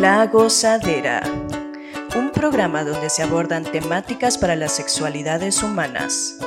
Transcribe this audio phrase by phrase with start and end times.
[0.00, 1.22] La Gozadera,
[2.16, 6.38] un programa donde se abordan temáticas para las sexualidades humanas.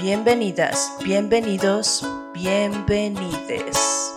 [0.00, 4.14] Bienvenidas, bienvenidos, bienvenides.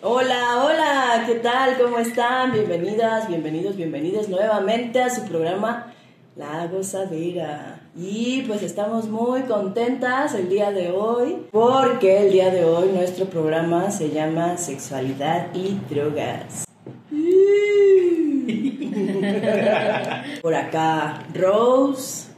[0.00, 1.76] Hola, hola, ¿qué tal?
[1.76, 2.52] ¿Cómo están?
[2.52, 5.92] Bienvenidas, bienvenidos, bienvenidas nuevamente a su programa
[6.34, 7.80] La Gozadera.
[7.94, 13.26] Y pues estamos muy contentas el día de hoy porque el día de hoy nuestro
[13.26, 16.64] programa se llama Sexualidad y Drogas.
[20.40, 22.28] Por acá Rose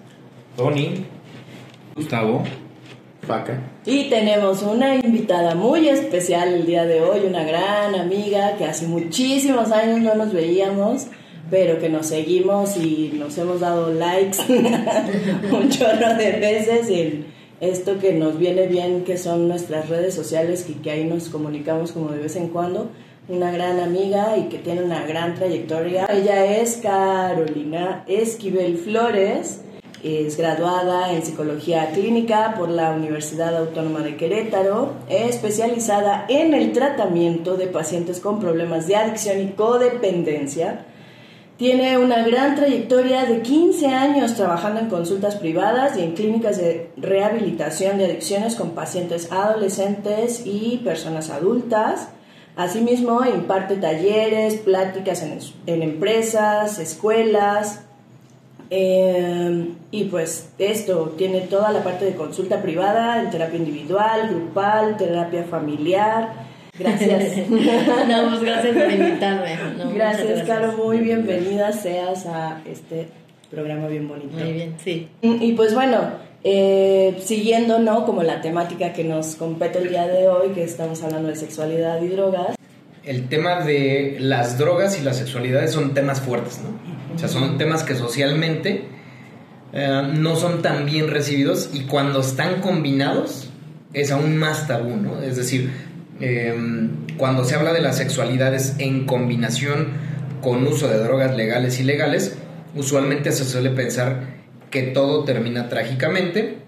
[0.56, 1.06] Tony,
[1.94, 2.42] Gustavo,
[3.22, 3.60] Faca.
[3.86, 8.88] y tenemos una invitada muy especial el día de hoy, una gran amiga que hace
[8.88, 11.06] muchísimos años no nos veíamos
[11.50, 17.98] pero que nos seguimos y nos hemos dado likes un chorro de veces en esto
[17.98, 22.10] que nos viene bien, que son nuestras redes sociales y que ahí nos comunicamos como
[22.10, 22.91] de vez en cuando.
[23.27, 26.06] Una gran amiga y que tiene una gran trayectoria.
[26.10, 29.62] Ella es Carolina Esquivel Flores.
[30.02, 37.56] Es graduada en psicología clínica por la Universidad Autónoma de Querétaro, especializada en el tratamiento
[37.56, 40.84] de pacientes con problemas de adicción y codependencia
[41.56, 46.91] tiene una gran trayectoria de 15 años trabajando en consultas privadas y en clínicas de
[46.97, 52.08] rehabilitación de adicciones con pacientes adolescentes y personas adultas.
[52.56, 57.82] Asimismo, imparte talleres, pláticas en, en empresas, escuelas.
[58.70, 64.97] eh, y pues esto tiene toda la parte de consulta privada, en terapia individual, grupal,
[64.97, 66.53] terapia familiar.
[66.78, 67.48] Gracias.
[67.48, 69.56] No, pues gracias por invitarme.
[69.78, 70.72] No, muchas gracias, Caro.
[70.72, 73.08] Muy bienvenida seas a este
[73.50, 74.36] programa bien bonito.
[74.36, 75.08] Muy bien, sí.
[75.22, 76.00] Y pues bueno,
[76.42, 78.05] eh, siguiendo, ¿no?
[78.05, 82.03] Como la temática que nos compete el día de hoy, que estamos hablando de sexualidad
[82.03, 82.56] y drogas.
[83.04, 87.15] El tema de las drogas y las sexualidades son temas fuertes, ¿no?
[87.15, 88.84] O sea, son temas que socialmente
[89.72, 93.50] eh, no son tan bien recibidos y cuando están combinados
[93.93, 95.22] es aún más tabú, ¿no?
[95.22, 95.71] Es decir,
[96.20, 96.54] eh,
[97.16, 99.88] cuando se habla de las sexualidades en combinación
[100.41, 102.36] con uso de drogas legales y ilegales,
[102.75, 104.34] usualmente se suele pensar
[104.70, 106.58] que todo termina trágicamente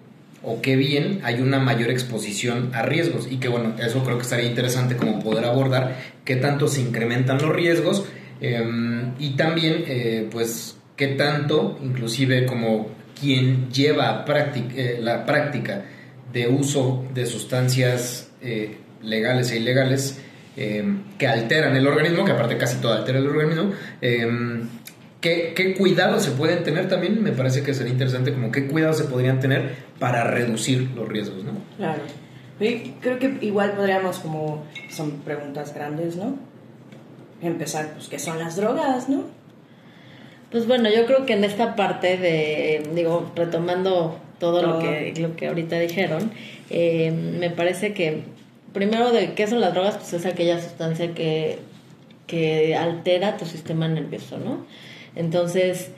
[0.43, 3.27] o que bien hay una mayor exposición a riesgos.
[3.31, 7.39] Y que bueno, eso creo que estaría interesante como poder abordar qué tanto se incrementan
[7.43, 8.05] los riesgos
[8.41, 8.65] eh,
[9.19, 15.85] y también eh, pues qué tanto inclusive como quien lleva práctica, eh, la práctica
[16.33, 20.19] de uso de sustancias eh, legales e ilegales
[20.57, 20.85] eh,
[21.19, 24.27] que alteran el organismo, que aparte casi todo altera el organismo, eh,
[25.21, 27.23] ¿qué, ¿qué cuidados se pueden tener también?
[27.23, 31.45] Me parece que sería interesante como qué cuidados se podrían tener para reducir los riesgos,
[31.45, 31.53] ¿no?
[31.77, 32.03] Claro.
[32.59, 36.39] Y creo que igual podríamos, como son preguntas grandes, ¿no?
[37.43, 39.25] Empezar, pues, ¿qué son las drogas, no?
[40.51, 44.75] Pues bueno, yo creo que en esta parte de, digo, retomando todo, Todo.
[44.75, 46.31] Lo, que, lo que ahorita dijeron,
[46.71, 48.23] eh, me parece que
[48.73, 51.59] primero de qué son las drogas, pues es aquella sustancia que,
[52.27, 54.67] que altera tu sistema nervioso, ¿no?
[55.15, 55.91] Entonces,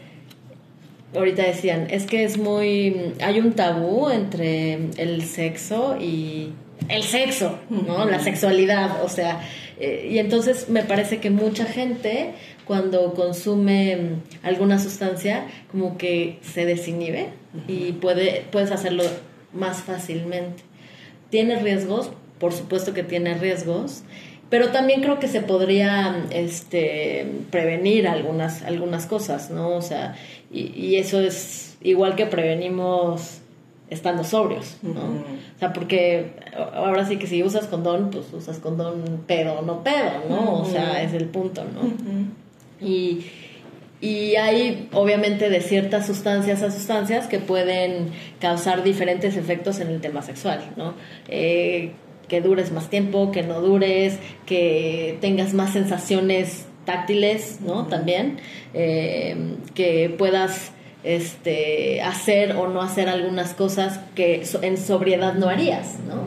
[1.14, 6.52] ahorita decían, es que es muy, hay un tabú entre el sexo y
[6.88, 8.04] el sexo, ¿no?
[8.04, 9.40] La sexualidad, o sea,
[9.80, 12.32] eh, y entonces me parece que mucha gente
[12.64, 17.30] cuando consume alguna sustancia como que se desinhibe
[17.66, 19.04] y puede, puedes hacerlo
[19.52, 20.62] más fácilmente.
[21.30, 22.10] ¿Tiene riesgos?
[22.38, 24.02] Por supuesto que tiene riesgos,
[24.50, 29.70] pero también creo que se podría este, prevenir algunas, algunas cosas, ¿no?
[29.70, 30.14] O sea,
[30.50, 33.40] y, y eso es igual que prevenimos
[33.90, 35.00] estando sobrios, ¿no?
[35.00, 36.32] O sea, porque
[36.74, 40.60] ahora sí que si usas condón, pues usas condón pedo o no pedo, ¿no?
[40.60, 42.86] O sea, es el punto, ¿no?
[42.86, 43.24] Y,
[44.00, 50.00] y hay obviamente de ciertas sustancias a sustancias que pueden causar diferentes efectos en el
[50.00, 50.94] tema sexual, ¿no?
[51.28, 51.92] Eh,
[52.28, 57.86] que dures más tiempo, que no dures, que tengas más sensaciones táctiles, ¿no?
[57.86, 58.38] También,
[58.74, 60.72] eh, que puedas
[61.04, 66.24] este, hacer o no hacer algunas cosas que en sobriedad no harías, ¿no?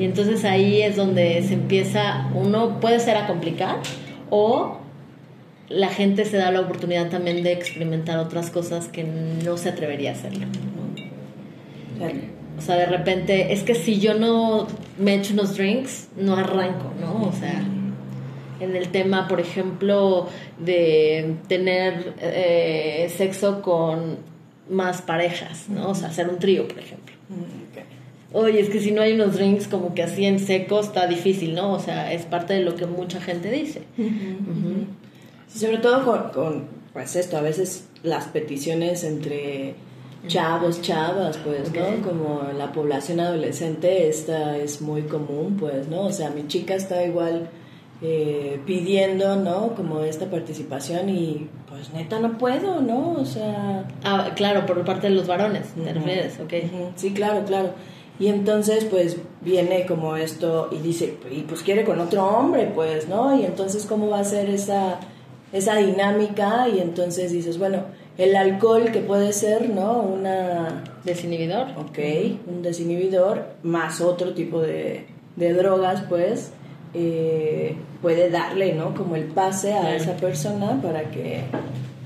[0.00, 3.76] Y entonces ahí es donde se empieza, uno puede ser a complicar
[4.28, 4.78] o
[5.68, 10.10] la gente se da la oportunidad también de experimentar otras cosas que no se atrevería
[10.10, 10.46] a hacerlo.
[10.46, 11.98] ¿no?
[11.98, 12.35] Claro.
[12.58, 14.66] O sea, de repente, es que si yo no
[14.98, 17.28] me echo unos drinks, no arranco, ¿no?
[17.28, 17.62] O sea,
[18.60, 24.16] en el tema, por ejemplo, de tener eh, sexo con
[24.70, 25.90] más parejas, ¿no?
[25.90, 27.14] O sea, hacer un trío, por ejemplo.
[27.28, 31.06] Mm, oye, es que si no hay unos drinks como que así en seco está
[31.06, 31.72] difícil, ¿no?
[31.72, 33.82] O sea, es parte de lo que mucha gente dice.
[35.54, 39.74] Sobre todo con, con, pues esto, a veces las peticiones entre
[40.26, 41.72] chavos, chavas, pues.
[41.72, 42.02] ¿no?
[42.06, 46.02] Como la población adolescente, esta es muy común, pues, ¿no?
[46.02, 47.48] O sea, mi chica está igual
[48.02, 49.74] eh, pidiendo, ¿no?
[49.74, 53.12] Como esta participación y pues neta no puedo, ¿no?
[53.12, 53.86] O sea...
[54.04, 55.92] Ah, claro, por parte de los varones, ¿te Ujú.
[55.94, 56.38] refieres?
[56.40, 56.52] Ok.
[56.96, 57.70] Sí, claro, claro.
[58.18, 63.08] Y entonces, pues, viene como esto y dice, y pues quiere con otro hombre, pues,
[63.08, 63.38] ¿no?
[63.38, 65.00] Y entonces, ¿cómo va a ser esa,
[65.52, 66.66] esa dinámica?
[66.68, 67.82] Y entonces dices, bueno,
[68.18, 69.98] el alcohol que puede ser, ¿no?
[70.00, 71.68] Una, Desinhibidor.
[71.76, 71.98] ok,
[72.46, 76.52] un desinhibidor, más otro tipo de, de drogas, pues,
[76.94, 78.94] eh, puede darle, ¿no?
[78.94, 79.96] Como el pase a Claro.
[79.96, 81.40] esa persona para que...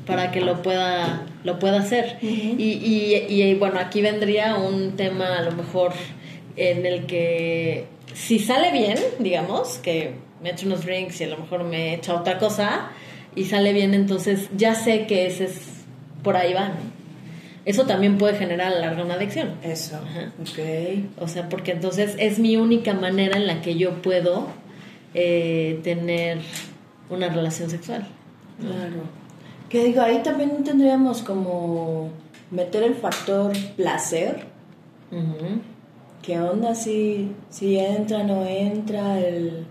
[0.06, 2.26] para que lo pueda lo pueda hacer y,
[2.58, 5.92] y, y, bueno aquí vendría un tema a lo mejor
[6.56, 11.38] en el que si sale bien digamos que me echo unos drinks y a lo
[11.38, 12.90] mejor me echa otra cosa
[13.36, 15.79] y sale bien entonces ya sé que ese es
[16.22, 16.74] por ahí va ¿no?
[17.64, 20.32] eso también puede generar a la larga una adicción Eso, Ajá.
[20.40, 21.22] ok.
[21.22, 24.48] o sea porque entonces es mi única manera en la que yo puedo
[25.14, 26.38] eh, tener
[27.10, 28.06] una relación sexual
[28.60, 29.04] Claro.
[29.70, 32.10] Que digo, ahí también tendríamos como
[32.50, 34.44] meter el factor placer.
[35.10, 35.60] Ujú.
[36.20, 39.18] ¿Qué onda si, si entra, no entra?
[39.18, 39.64] El,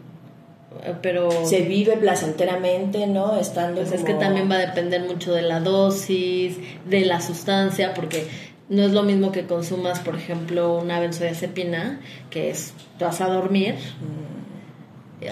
[1.02, 3.38] pero se vive placenteramente, ¿no?
[3.40, 6.58] Estando Pues es que también va a depender mucho de la dosis,
[6.90, 8.28] de la sustancia, porque
[8.70, 12.00] no es lo mismo que consumas, por ejemplo, una benzodiazepina,
[12.30, 13.76] que es, te vas a dormir,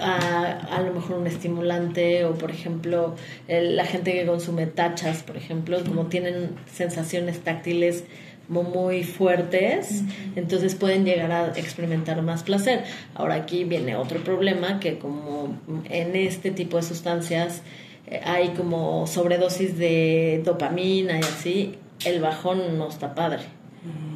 [0.00, 3.14] a, a lo mejor un estimulante, o por ejemplo,
[3.46, 8.04] el- la gente que consume tachas, por ejemplo, como tienen sensaciones táctiles
[8.48, 10.02] muy fuertes,
[10.34, 12.84] entonces pueden llegar a experimentar más placer.
[13.14, 15.58] Ahora aquí viene otro problema, que como
[15.90, 17.62] en este tipo de sustancias
[18.06, 21.74] eh, hay como sobredosis de dopamina y así,
[22.04, 23.42] el bajón no está padre,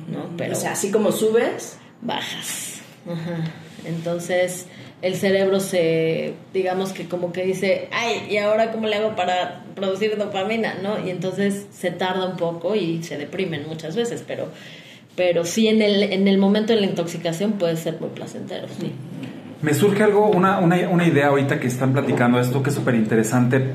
[0.08, 0.36] ¿no?
[0.36, 2.80] Pero O sea, así como subes, bajas.
[3.06, 3.44] Ajá.
[3.84, 4.66] Entonces
[5.02, 9.64] el cerebro se, digamos que como que dice, ay, ¿y ahora cómo le hago para
[9.74, 10.74] producir dopamina?
[10.80, 11.04] ¿No?
[11.04, 14.48] Y entonces se tarda un poco y se deprimen muchas veces, pero,
[15.16, 18.92] pero sí en el, en el momento de la intoxicación puede ser muy placentero, sí.
[19.60, 22.94] Me surge algo, una, una, una idea ahorita que están platicando esto que es súper
[22.94, 23.70] interesante.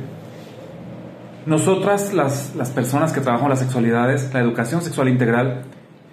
[1.45, 5.63] Nosotras, las, las personas que trabajamos las sexualidades, la educación sexual integral,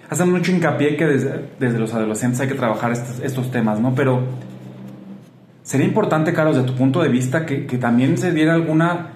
[0.09, 3.93] hacen mucho hincapié que desde, desde los adolescentes hay que trabajar estos, estos temas, ¿no?
[3.95, 4.21] Pero
[5.65, 9.09] sería importante, Carlos, desde tu punto de vista, que, que también se diera alguna,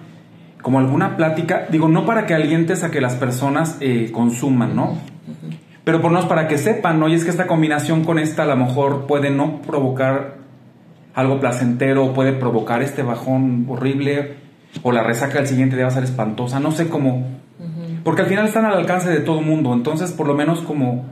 [0.62, 4.98] como alguna plática, digo, no para que alientes a que las personas eh, consuman, ¿no?
[5.84, 7.08] Pero por lo menos para que sepan, ¿no?
[7.08, 10.38] Y es que esta combinación con esta a lo mejor puede no provocar
[11.14, 14.34] algo placentero, puede provocar este bajón horrible,
[14.82, 17.26] o la resaca del siguiente día va a ser espantosa, no sé cómo.
[18.04, 21.06] Porque al final están al alcance de todo el mundo, entonces por lo menos como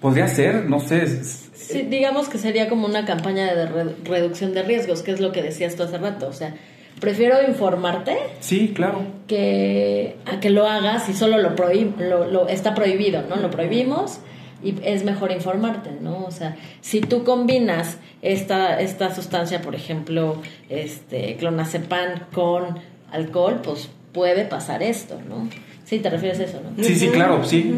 [0.00, 1.02] podría ser, no sé.
[1.04, 5.20] es- Sí, digamos que sería como una campaña de re- reducción de riesgos, que es
[5.20, 6.28] lo que decías tú hace rato.
[6.28, 6.54] O sea,
[7.00, 9.02] prefiero informarte Sí, claro.
[9.26, 13.36] que a que lo hagas y solo lo, prohib lo, lo- está prohibido, ¿no?
[13.36, 14.18] Lo prohibimos
[14.62, 16.24] y es mejor informarte, ¿no?
[16.24, 22.78] O sea, si tú combinas esta, esta sustancia, por ejemplo, este clonazepam con
[23.10, 25.48] alcohol, pues puede pasar esto, ¿no?
[25.84, 26.84] Sí, te refieres a eso, ¿no?
[26.84, 27.72] Sí, sí, claro, sí.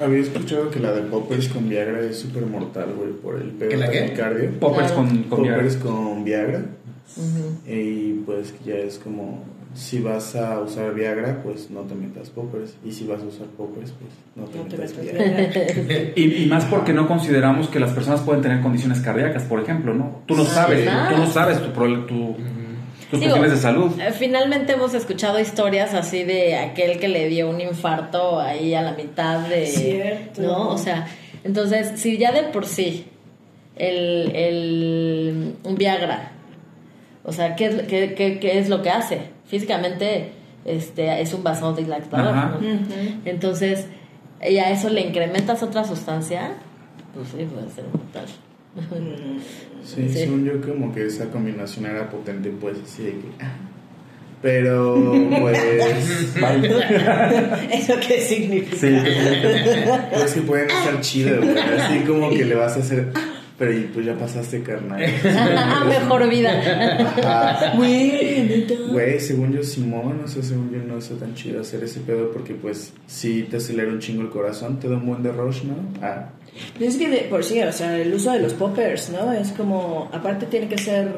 [0.00, 3.70] Había escuchado que la de Poppers con Viagra es súper mortal, güey, por el pedo
[3.70, 4.00] ¿Que la qué?
[4.00, 4.50] taquicardia.
[4.60, 5.08] Poppers Claro.
[5.08, 5.62] con, con Viagra.
[5.62, 6.62] Poppers con Viagra.
[7.66, 9.42] Y pues que ya es como,
[9.74, 12.74] si vas a usar Viagra, pues no te metas Poppers.
[12.84, 16.12] Y si vas a usar Poppers, pues no te no te metas metas Viagra.
[16.16, 19.94] Y, y más porque no consideramos que las personas pueden tener condiciones cardíacas, por ejemplo,
[19.94, 20.22] ¿no?
[20.26, 21.10] Tú no sabes, ¿verdad?
[21.10, 21.68] tú no sabes tu,
[22.06, 22.36] tu-
[23.14, 24.00] tus Digo, cuestiones de salud.
[24.00, 28.82] eh, Finalmente hemos escuchado historias así de aquel que le dio un infarto ahí a
[28.82, 29.66] la mitad de...
[29.66, 30.42] Cierto.
[30.42, 30.68] ¿No?
[30.70, 31.06] O sea,
[31.44, 33.06] entonces, si ya de por sí
[33.76, 36.32] el, el un Viagra,
[37.24, 39.20] o sea, ¿qué es, qué, qué- qué es lo que hace?
[39.46, 40.32] Físicamente
[40.64, 42.58] este, es un vasodilatador, Ajá.
[42.60, 42.66] ¿no?
[43.24, 43.86] Entonces,
[44.48, 46.52] y a eso le incrementas otra sustancia,
[47.14, 48.24] pues sí, puede ser mortal.
[49.84, 50.18] Sí, Sí.
[50.20, 53.26] según yo como que esa combinación era potente, pues así de que...
[53.40, 53.52] ah.
[54.40, 55.58] Pero pues...
[57.72, 58.76] ¿Eso qué significa?
[58.78, 58.96] Sí.
[60.14, 61.58] pues que pueden estar chidas, güey.
[61.58, 63.10] Así como que le vas a hacer...
[63.14, 63.20] ah,
[63.58, 65.00] Pero y pues ya pasaste, carnal.
[65.88, 67.72] Mejor vida.
[67.76, 68.66] Güey.
[68.90, 72.30] Güey, según yo, Simón, o sea, según yo no está tan chido hacer ese pedo
[72.32, 75.62] porque pues sí te acelera un chingo el corazón, te da un buen de rush,
[75.64, 75.74] ¿no?
[76.02, 76.30] Ah,
[76.80, 79.32] Es que de, por sí, o sea, el uso de los poppers, ¿no?
[79.32, 81.08] Es como, aparte tiene que ser,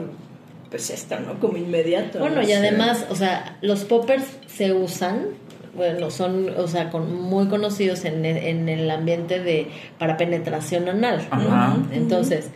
[0.70, 1.38] pues esto, ¿no?
[1.40, 2.18] Como inmediato.
[2.18, 2.48] Bueno, ¿no?
[2.48, 5.26] y además, o sea, los poppers se usan,
[5.74, 10.88] bueno, son, o sea, con, muy conocidos en, el- en el ambiente de para penetración
[10.88, 11.26] anal.
[11.30, 11.36] ¿no?
[11.36, 11.76] Ajá.
[11.92, 12.48] Entonces,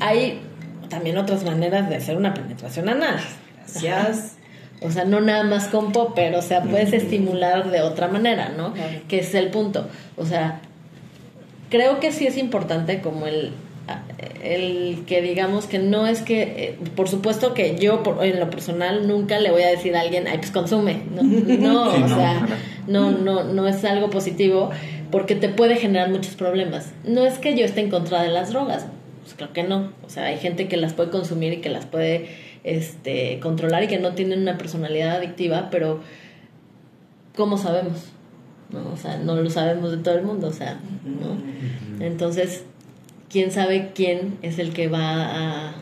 [0.00, 0.40] hay
[0.88, 3.16] también otras maneras de hacer una penetración anal.
[3.58, 4.36] Gracias.
[4.82, 8.72] O sea, no nada más con popper, o sea, puedes estimular de otra manera, ¿no?
[8.72, 9.00] Claro.
[9.08, 9.86] Que es el punto.
[10.16, 10.62] O sea,
[11.70, 13.52] creo que sí es importante como el
[14.42, 18.48] el que digamos que no es que eh, por supuesto que yo por- en lo
[18.48, 22.00] personal nunca le voy a decir a alguien ay pues consume no, no Sí, o
[22.00, 22.46] no, sea
[22.86, 24.70] no no no es algo positivo
[25.10, 26.92] porque te puede generar muchos problemas.
[27.04, 28.86] No es que yo esté en contra de las drogas
[29.22, 29.92] pues creo que no.
[30.06, 32.28] O sea hay gente que las puede consumir y que las puede
[32.62, 36.00] este controlar y que no tienen una personalidad adictiva pero
[37.36, 38.04] cómo sabemos
[38.72, 38.92] ¿no?
[38.92, 42.04] O sea, no lo sabemos de todo el mundo, o sea, ¿no?
[42.04, 42.64] Entonces,
[43.30, 45.74] quién sabe quién es el que va a,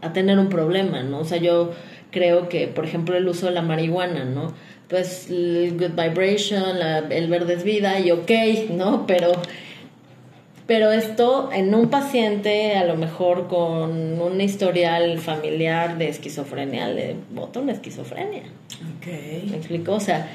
[0.00, 1.18] a tener un problema, ¿no?
[1.20, 1.72] O sea, yo
[2.10, 4.52] creo que, por ejemplo, el uso de la marihuana, ¿no?
[4.88, 8.30] Pues el good vibration, la- el verde es vida y ok,
[8.70, 9.06] ¿no?
[9.06, 9.32] Pero,
[10.66, 17.16] pero esto en un paciente, a lo mejor con un historial familiar de esquizofrenia, le
[17.34, 18.42] bota una esquizofrenia.
[18.42, 19.54] ¿Me Ok.
[19.54, 19.92] explico?
[19.92, 20.28] O sea,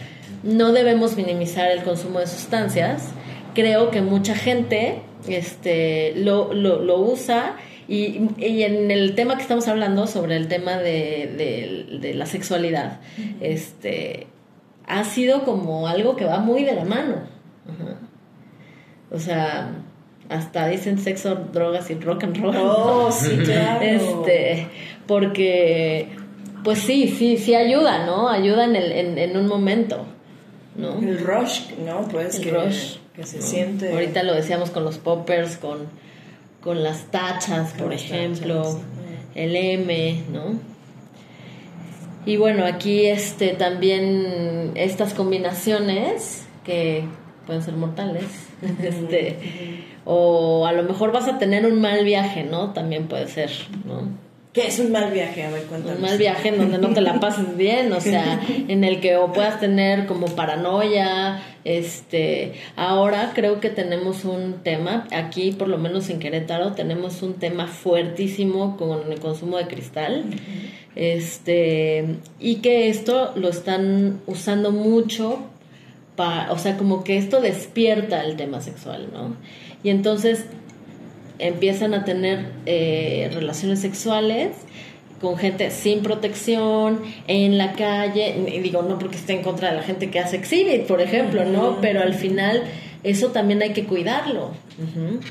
[0.44, 3.10] no debemos minimizar el consumo de sustancias.
[3.56, 7.56] Creo que mucha gente este, lo, lo, lo usa
[7.88, 12.26] y, y en el tema que estamos hablando sobre el tema de, de- de la
[12.26, 13.00] sexualidad,
[13.42, 14.28] este,
[14.88, 17.16] ha sido como algo que va muy de la mano.
[17.68, 18.00] Ajá.
[19.12, 19.72] O sea,
[20.30, 22.56] hasta dicen sexo, drogas y rock and roll.
[22.58, 23.82] Oh, sí, claro.
[23.84, 24.68] Este,
[25.06, 26.08] porque,
[26.64, 28.30] pues sí, sí, sí ayuda, ¿no?
[28.30, 30.06] Ayuda en, el, en, en un momento,
[30.76, 31.00] ¿no?
[31.00, 32.08] El rush, ¿no?
[32.08, 32.96] Pues El que, rush.
[33.16, 33.44] que se ¿no?
[33.44, 33.92] siente.
[33.92, 35.88] Ahorita lo decíamos con los poppers, con,
[36.62, 38.78] con las tachas, por las ejemplo, tachas,
[39.36, 40.74] el M, ¿no?
[42.26, 47.04] Y bueno, aquí este también estas combinaciones que
[47.46, 48.26] pueden ser mortales,
[48.82, 49.38] este,
[50.06, 52.72] o a lo mejor vas a tener un mal viaje, ¿no?
[52.72, 53.52] También puede ser,
[53.86, 54.23] ¿no?
[54.54, 55.44] ¿Qué es un mal viaje?
[55.44, 55.98] A ver, cuéntanos.
[55.98, 59.18] Un mal viaje en donde no te la pases bien, o sea, en el que
[59.18, 65.80] o puedas tener como paranoia, este, ahora creo que tenemos un tema, aquí por lo
[65.80, 70.26] menos en Querétaro tenemos un tema fuertísimo con el consumo de cristal,
[70.96, 75.40] este, y que esto lo están usando mucho
[76.16, 79.36] para, o sea, como que esto despierta el tema sexual, ¿no?
[79.84, 80.46] Y entonces
[81.48, 84.52] empiezan a tener eh, relaciones sexuales
[85.22, 89.78] con gente sin protección, en la calle, y digo, no porque esté en contra de
[89.78, 91.80] la gente que hace exhibit, por ejemplo, ¿no?
[91.80, 92.64] Pero al final
[93.04, 94.48] eso también hay que cuidarlo.
[94.78, 95.22] Ujú.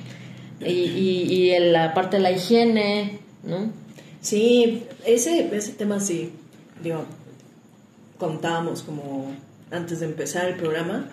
[0.67, 3.71] Y, y, y en la parte de la higiene, ¿no?
[4.23, 6.33] Sí, ese, ese tema sí,
[6.83, 7.05] digo,
[8.17, 9.33] contábamos como
[9.71, 11.11] antes de empezar el programa,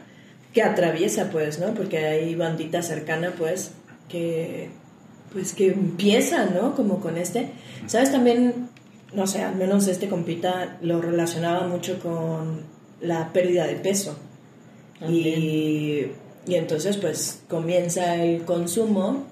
[0.53, 1.73] que atraviesa pues, ¿no?
[1.73, 3.71] Porque hay bandita cercana pues,
[4.07, 4.69] que
[5.33, 6.75] pues que empieza, ¿no?
[6.75, 7.49] Como con este.
[7.87, 8.11] ¿Sabes?
[8.11, 8.69] También,
[9.13, 12.61] no sé, al menos este compita lo relacionaba mucho con
[13.01, 14.17] la pérdida de peso.
[15.07, 16.07] Y,
[16.47, 19.23] y entonces pues comienza el consumo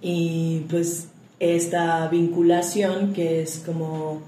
[0.00, 1.08] y pues
[1.40, 4.22] esta vinculación que es como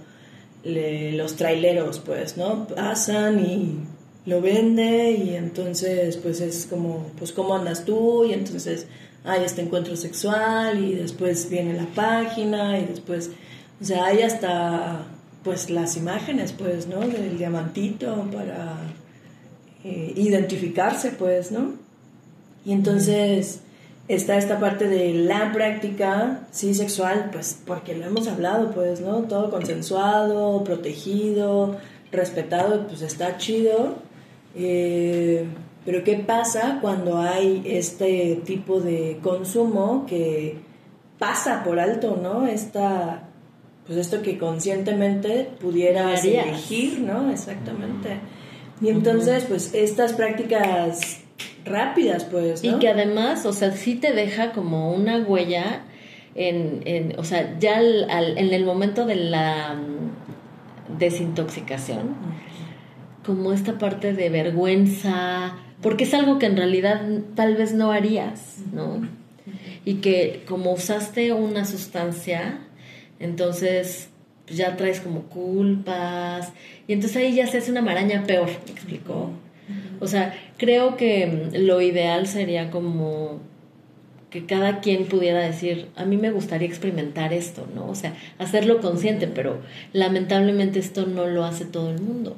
[0.64, 2.66] le- los traileros pues, ¿no?
[2.68, 3.78] Pasan y
[4.26, 8.24] lo vende y entonces pues es como, pues ¿cómo andas tú?
[8.26, 8.86] Y entonces
[9.24, 13.30] hay este encuentro sexual y después viene la página y después,
[13.80, 15.04] o sea, hay hasta
[15.42, 17.00] pues las imágenes pues, ¿no?
[17.00, 18.76] Del diamantito para
[19.84, 21.74] eh, identificarse pues, ¿no?
[22.64, 23.60] Y entonces
[24.08, 29.22] está esta parte de la práctica, sí, sexual, pues porque lo hemos hablado, pues, ¿no?
[29.22, 31.78] Todo consensuado, protegido,
[32.10, 33.96] respetado, pues está chido.
[34.56, 35.44] Eh,
[35.84, 40.56] pero ¿qué pasa cuando hay este tipo de consumo que
[41.18, 42.46] pasa por alto, ¿no?
[42.46, 43.28] Esta,
[43.86, 47.30] pues esto que conscientemente pudieras elegir, ¿no?
[47.30, 48.18] Exactamente.
[48.80, 51.20] Y entonces, pues estas prácticas
[51.64, 52.76] rápidas, pues, ¿no?
[52.76, 55.82] Y que además, o sea, sí te deja como una huella
[56.34, 62.14] en, en o sea, ya al- al- en el momento de la mm, desintoxicación,
[63.26, 67.02] como esta parte de vergüenza, porque es algo que en realidad
[67.34, 69.00] tal vez no harías, ¿no?
[69.84, 72.58] y que como usaste una sustancia,
[73.18, 74.08] entonces
[74.46, 76.52] pues, ya traes como culpas
[76.86, 79.30] y entonces ahí ya se hace una maraña peor, ¿me explicó?
[80.00, 83.40] O sea, creo que lo ideal sería como
[84.30, 87.88] que cada quien pudiera decir, a mí me gustaría experimentar esto, ¿no?
[87.88, 89.60] O sea, hacerlo consciente, pero
[89.92, 92.36] lamentablemente esto no lo hace todo el mundo.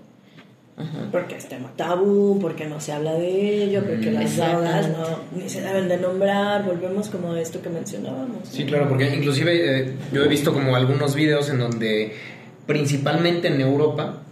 [0.77, 1.09] Ajá.
[1.13, 4.89] Porque es tema tabú, porque no se habla de ello, porque las Exactamente.
[4.89, 8.49] drogas no, ni se deben de nombrar, volvemos como a esto que mencionábamos.
[8.51, 12.15] Sí, claro, porque inclusive eh, yo he visto como algunos videos en donde,
[12.67, 14.23] principalmente en Europa,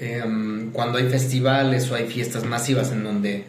[0.00, 3.44] em, cuando hay festivales o hay fiestas masivas en donde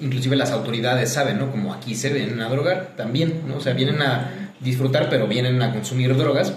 [0.00, 1.52] inclusive las autoridades saben, ¿no?
[1.52, 3.58] Como aquí se vienen a drogar también, ¿no?
[3.58, 6.54] O sea, vienen a disfrutar, pero vienen a consumir drogas.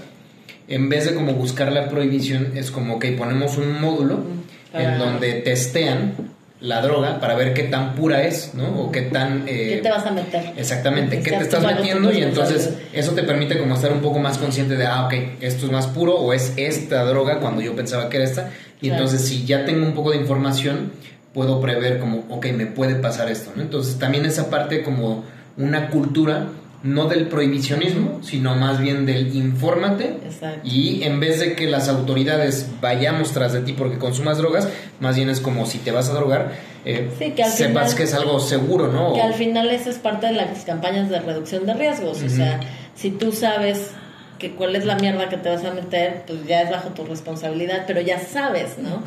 [0.68, 4.39] En vez de como buscar la prohibición, es como que ponemos un módulo
[4.74, 6.14] En donde testean
[6.62, 8.68] la droga para ver qué tan pura es, ¿no?
[8.82, 9.46] O qué tan...
[9.48, 10.52] eh, ¿Qué te vas a meter?
[10.58, 12.12] Exactamente, ¿qué te Estás metiendo?
[12.12, 15.66] Y entonces eso te permite como estar un poco más consciente de, ah, ok, esto
[15.68, 18.50] es más puro o es esta droga cuando yo pensaba que era esta.
[18.82, 19.04] Y Claro.
[19.04, 20.92] entonces si ya tengo un poco de información,
[21.34, 23.62] puedo prever como, ok, me puede pasar esto, ¿no?
[23.62, 25.24] Entonces también esa parte como
[25.58, 26.48] una cultura,
[26.82, 30.18] no del prohibicionismo, sino más bien del infórmate.
[30.26, 30.62] Exacto.
[30.64, 34.70] Y en vez de que las autoridades vayamos tras de ti porque consumas drogas,
[35.00, 36.54] más bien es como si te vas a drogar,
[36.86, 39.14] eh, Sí, que al sepas final- que es algo seguro, ¿no?
[39.14, 42.22] Que al final eso es parte de las campañas de reducción de riesgos.
[42.24, 42.62] O sea,
[42.96, 43.92] si tú sabes
[44.38, 47.04] que cuál es la mierda que te vas a meter, pues ya es bajo tu
[47.04, 49.04] responsabilidad, pero ya sabes, ¿no?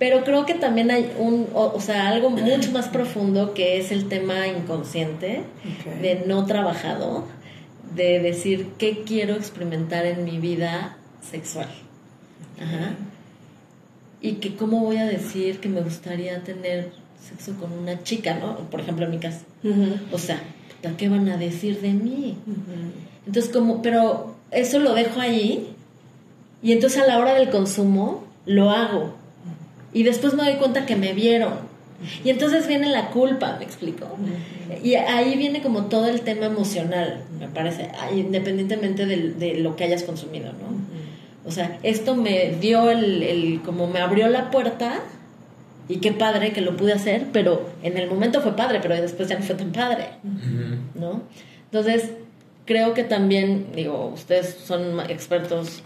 [0.00, 3.92] Pero creo que también hay un, o, o sea, algo mucho más profundo que es
[3.92, 5.42] el tema inconsciente,
[6.00, 7.26] de no trabajado,
[7.94, 11.68] de decir qué quiero experimentar en mi vida sexual.
[12.58, 12.94] Ajá.
[14.22, 16.92] Y que cómo voy a decir que me gustaría tener
[17.22, 18.56] sexo con una chica, ¿no?
[18.70, 19.40] Por ejemplo, en mi caso.
[19.62, 20.42] Ujú, O sea,
[20.76, 22.38] puta, ¿qué van a decir de mí?
[23.26, 25.68] Entonces, como, pero eso lo dejo ahí
[26.62, 29.19] y entonces a la hora del consumo lo hago.
[29.92, 31.54] Y después me doy cuenta que me vieron.
[32.24, 34.06] Y entonces viene la culpa, ¿me explico?
[34.82, 39.84] Y ahí viene como todo el tema emocional, me parece, independientemente del- de, lo que
[39.84, 40.80] hayas consumido, ¿no?
[41.46, 45.00] O sea, esto me dio el, el, como me abrió la puerta
[45.88, 49.28] y qué padre que lo pude hacer, pero en el momento fue padre, pero después
[49.28, 50.06] ya no fue tan padre.
[50.94, 51.22] ¿no?
[51.64, 52.10] Entonces,
[52.64, 55.82] creo que también, digo, ustedes son expertos,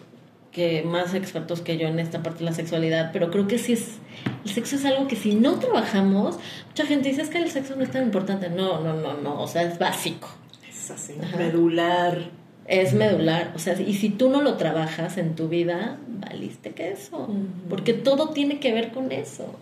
[0.54, 3.72] que más expertos que yo en esta parte de la sexualidad, pero creo que sí
[3.72, 3.96] es,
[4.44, 6.38] el sexo es algo que si no trabajamos,
[6.68, 8.48] mucha gente dice, es que el sexo no es tan importante.
[8.48, 10.28] No, no, no, no, o sea, es básico,
[10.68, 11.36] Es así, Ajá.
[11.36, 12.30] medular.
[12.66, 16.92] es medular, o sea, y si tú no lo trabajas en tu vida, valiste que
[16.92, 17.28] eso,
[17.68, 19.56] porque todo tiene que ver con eso,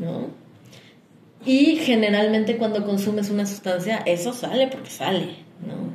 [0.00, 0.28] ¿no?
[1.44, 5.94] Y generalmente cuando consumes una sustancia, eso sale porque sale, ¿no?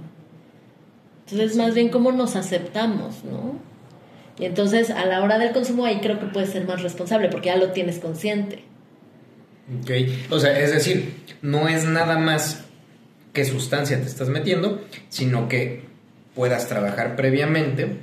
[1.25, 3.70] Entonces, más bien cómo nos aceptamos, ¿no?
[4.41, 7.49] Y entonces, a la hora del consumo, ahí creo que puedes ser más responsable porque
[7.49, 8.63] ya lo tienes consciente.
[9.79, 9.91] Ok,
[10.31, 12.65] o sea, es decir, no es nada más
[13.33, 15.83] qué sustancia te estás metiendo, sino que
[16.33, 17.97] puedas trabajar previamente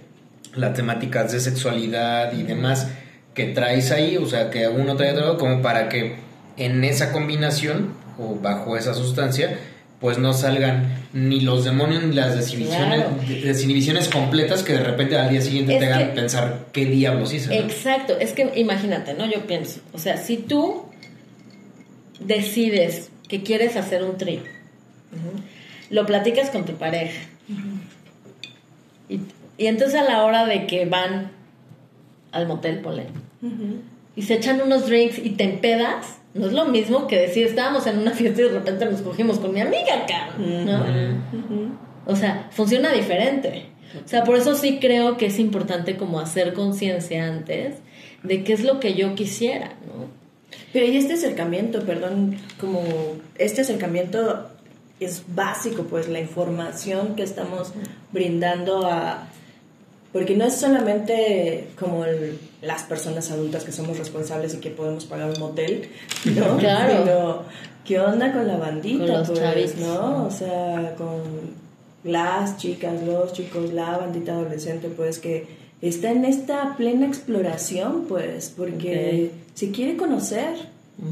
[0.54, 2.88] las temáticas de sexualidad y demás
[3.34, 6.14] que traes ahí, o sea, que uno trae todo como para que
[6.56, 9.58] en esa combinación o bajo esa sustancia
[10.00, 13.16] pues no salgan ni los demonios ni las desinhibiciones, Claro.
[13.42, 17.32] desinhibiciones completas que de repente al día siguiente Es te hagan que- pensar qué diablos
[17.34, 17.48] hice.
[17.48, 17.54] ¿no?
[17.66, 19.26] Exacto, es que imagínate, ¿no?
[19.28, 20.84] Yo pienso, o sea, si tú
[22.20, 24.40] decides que quieres hacer un trío,
[25.90, 27.18] lo platicas con tu pareja,
[29.08, 29.20] y,
[29.56, 31.30] y entonces a la hora de que van
[32.32, 33.06] al motel, ponle,
[33.42, 33.80] Ujú.
[34.16, 37.86] y se echan unos drinks y te empedas, no es lo mismo que decir, estábamos
[37.86, 40.84] en una fiesta y de repente nos cogimos con mi amiga, cabrón, ¿no?
[42.06, 43.66] O sea, funciona diferente.
[44.04, 47.76] O sea, por eso sí creo que es importante como hacer conciencia antes
[48.22, 50.06] de qué es lo que yo quisiera, ¿no?
[50.72, 52.82] Pero y este acercamiento, perdón, como
[53.36, 54.50] este acercamiento
[55.00, 57.72] es básico, pues la información que estamos
[58.12, 59.28] brindando a...
[60.12, 65.04] Porque no es solamente como el- las personas adultas que somos responsables y que podemos
[65.04, 65.88] pagar un motel,
[66.24, 66.56] ¿no?
[66.56, 67.04] Claro.
[67.04, 67.42] Sino,
[67.84, 69.04] ¿qué onda con la bandita?
[69.06, 69.76] Con los pues, chavitos.
[69.76, 70.26] ¿no?
[70.26, 71.20] O sea, con
[72.04, 75.46] las chicas, los chicos, la bandita adolescente, pues que
[75.82, 80.56] está en esta plena exploración, pues, porque se quiere conocer,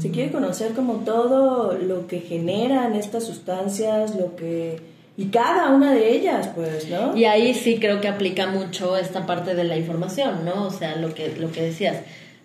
[0.01, 4.96] se quiere conocer como todo lo que generan estas sustancias, lo que...
[5.17, 7.17] Y cada una de ellas, pues, ¿no?
[7.17, 10.65] Y ahí sí creo que aplica mucho esta parte de la información, ¿no?
[10.67, 11.97] O sea, lo que, lo que decías.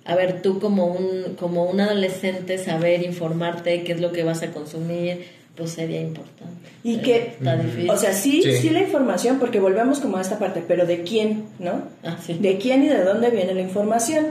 [0.06, 4.42] A ver, tú como un, como un adolescente, saber informarte qué es lo que vas
[4.42, 6.70] a consumir, pues sería importante.
[6.82, 7.90] Y Pero que, está difícil.
[7.90, 8.52] o sea, sí, Sí.
[8.56, 11.82] sí la información, porque volvemos como a esta parte, pero ¿de quién, no?
[12.02, 12.38] Ah, sí.
[12.40, 14.28] ¿De quién y de dónde viene la información?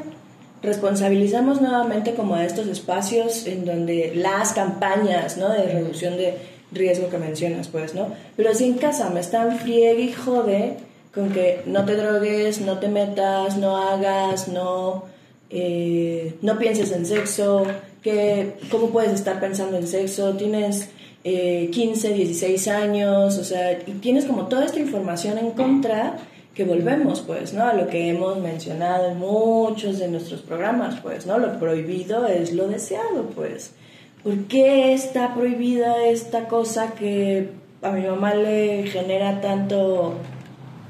[0.63, 5.49] Responsabilizamos nuevamente como a estos espacios en donde las campañas, ¿no?
[5.49, 6.36] De reducción de
[6.71, 8.10] riesgo que mencionas, pues, ¿no?
[8.36, 10.77] Pero si en casa me están friegue y jode
[11.13, 15.03] con que no te drogues, no te metas, no hagas, no,
[15.49, 17.65] eh, no pienses en sexo,
[18.01, 20.34] que, ¿cómo puedes estar pensando en sexo?
[20.36, 20.89] Tienes
[21.23, 26.17] eh, 15, 16 años, o sea, y tienes como toda esta información en contra
[26.53, 27.65] que volvemos, pues, ¿no?
[27.65, 31.38] A lo que hemos mencionado en muchos de nuestros programas, pues, ¿no?
[31.38, 33.71] Lo prohibido es lo deseado, pues.
[34.23, 37.49] ¿Por qué está prohibida esta cosa que
[37.81, 40.13] a mi mamá le genera tanto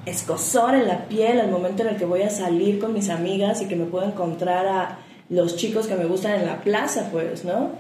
[0.06, 3.62] escosor en la piel al momento en el que voy a salir con mis amigas
[3.62, 7.46] y que me puedo encontrar a los chicos que me gustan en la plaza, pues,
[7.46, 7.72] ¿no?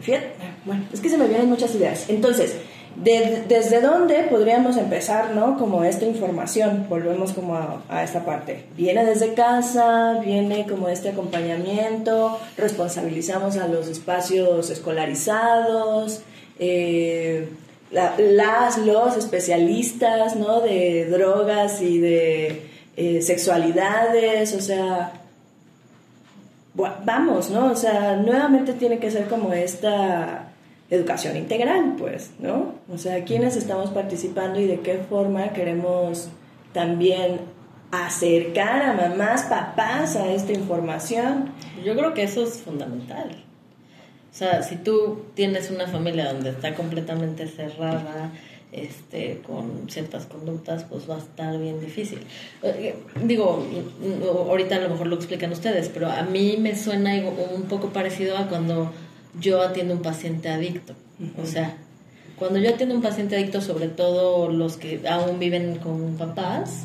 [0.00, 0.32] Fíjate,
[0.64, 2.06] bueno, es que se me vienen muchas ideas.
[2.08, 2.56] Entonces,
[3.02, 5.56] de- ¿desde dónde podríamos empezar, no?
[5.58, 8.64] Como esta información, volvemos como a, esta parte.
[8.76, 16.20] Viene desde casa, viene como este acompañamiento, responsabilizamos a los espacios escolarizados,
[16.58, 17.48] eh,
[17.90, 20.60] la- las, los especialistas, ¿no?
[20.60, 22.62] De drogas y de
[22.96, 25.12] eh, sexualidades, o sea,
[27.04, 27.72] vamos, ¿no?
[27.72, 30.47] O sea, nuevamente tiene que ser como esta
[30.90, 32.74] educación integral, pues, ¿no?
[32.92, 36.28] O sea, quiénes estamos participando y de qué forma queremos
[36.72, 37.40] también
[37.90, 41.52] acercar a mamás, papás a esta información.
[41.84, 43.44] Yo creo que eso es fundamental.
[44.30, 48.30] O sea, si tú tienes una familia donde está completamente cerrada,
[48.70, 52.20] este, con ciertas conductas, pues va a estar bien difícil.
[52.62, 53.66] Eh, Digo,
[54.00, 57.14] mm, ahorita a lo mejor lo explican ustedes, pero a mí me suena
[57.54, 58.92] un poco parecido a cuando
[59.40, 60.94] yo atiendo un paciente adicto.
[61.42, 61.76] O sea,
[62.38, 66.84] cuando yo atiendo un paciente adicto, sobre todo los que aún viven con papás,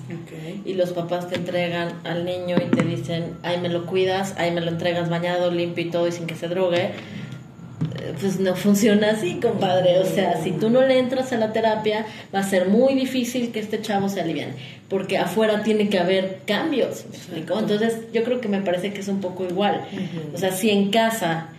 [0.66, 4.50] y los papás te entregan al niño y te dicen, ahí me lo cuidas, ahí
[4.50, 8.56] me lo entregas bañado, limpio y todo y sin que se drogue, eh, pues no
[8.56, 10.00] funciona así, compadre.
[10.00, 13.52] O sea, si tú no le entras a la terapia, va a ser muy difícil
[13.52, 14.54] que este chavo se aliviane,
[14.90, 17.60] porque afuera tiene que haber cambios, ¿me explico?
[17.60, 19.86] Entonces, yo creo que me parece que es un poco igual.
[20.34, 21.50] O sea, si en casa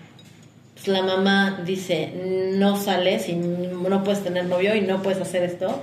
[0.87, 2.12] la mamá dice,
[2.55, 5.83] no sales y no puedes tener novio y no puedes hacer esto,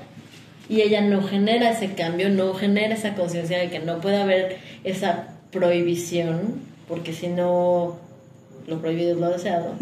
[0.70, 4.58] y ella no genera ese cambio, no genera esa conciencia de que no puede haber
[4.84, 7.98] esa prohibición, porque si no,
[8.68, 9.76] lo prohibido es lo deseado.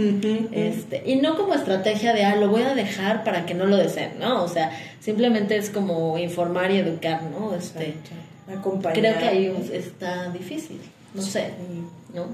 [0.51, 3.77] este, y no como estrategia de, ah, lo voy a dejar para que no lo
[3.77, 4.43] deseen, ¿no?
[4.43, 7.55] O sea, simplemente es como informar y educar, ¿no?
[7.55, 7.93] Este,
[8.51, 8.97] Acompañar.
[8.97, 10.79] creo que ahí está difícil,
[11.13, 11.51] no sé,
[12.13, 12.27] ¿no?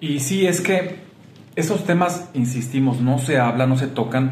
[0.00, 1.07] Y sí, es que
[1.58, 4.30] esos temas, insistimos, no se hablan, no se tocan.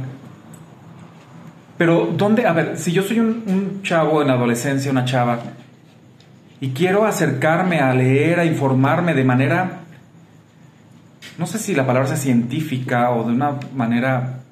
[1.77, 2.47] Pero, ¿dónde?
[2.47, 5.41] A ver, si yo soy un, un chavo en la adolescencia, una chava,
[6.61, 9.81] y quiero acercarme a leer, a informarme de manera,
[11.37, 14.43] no sé si la palabra sea científica o de una manera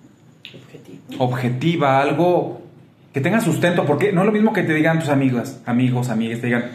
[1.18, 2.60] objetiva, algo
[3.12, 6.40] que tenga sustento, porque no es lo mismo que te digan tus amigas, amigos, amigas,
[6.40, 6.72] te digan,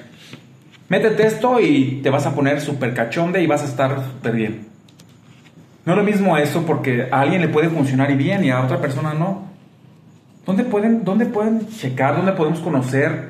[0.87, 4.68] métete esto y te vas a poner súper cachonde y vas a estar súper bien.
[5.85, 8.61] No es lo mismo eso porque a alguien le puede funcionar y bien y a
[8.63, 9.47] otra persona no.
[10.45, 12.15] ¿Dónde pueden, dónde pueden checar?
[12.15, 13.29] ¿Dónde podemos conocer?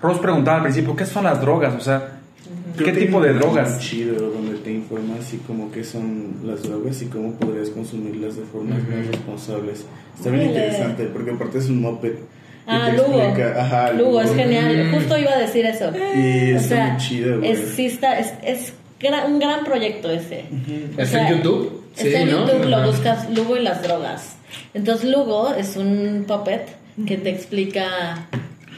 [0.00, 1.74] Ross preguntaba al principio, ¿qué son las drogas?
[1.74, 2.18] O sea,
[2.76, 3.78] ¿qué tipo de drogas?
[3.80, 8.42] chido donde te informas y como qué son las drogas y cómo podrías consumirlas de
[8.42, 9.84] formas más responsables.
[10.16, 12.14] Está bien interesante porque aparte es un moped.
[12.66, 13.22] Ah, Lugo.
[13.22, 14.88] explica- ajá, Lugo, es genial.
[14.90, 14.94] Mm.
[14.94, 15.92] Justo iba a decir eso.
[16.16, 17.52] Y o sea, muy chido, güey.
[17.52, 20.46] es, sí está, es, es gra- un gran proyecto ese.
[20.50, 21.82] O ¿Está sea, en YouTube?
[21.96, 22.46] Está en ¿no?
[22.46, 24.36] YouTube, lo buscas Lugo y las drogas.
[24.74, 26.68] Entonces Lugo es un puppet
[27.06, 28.26] que te explica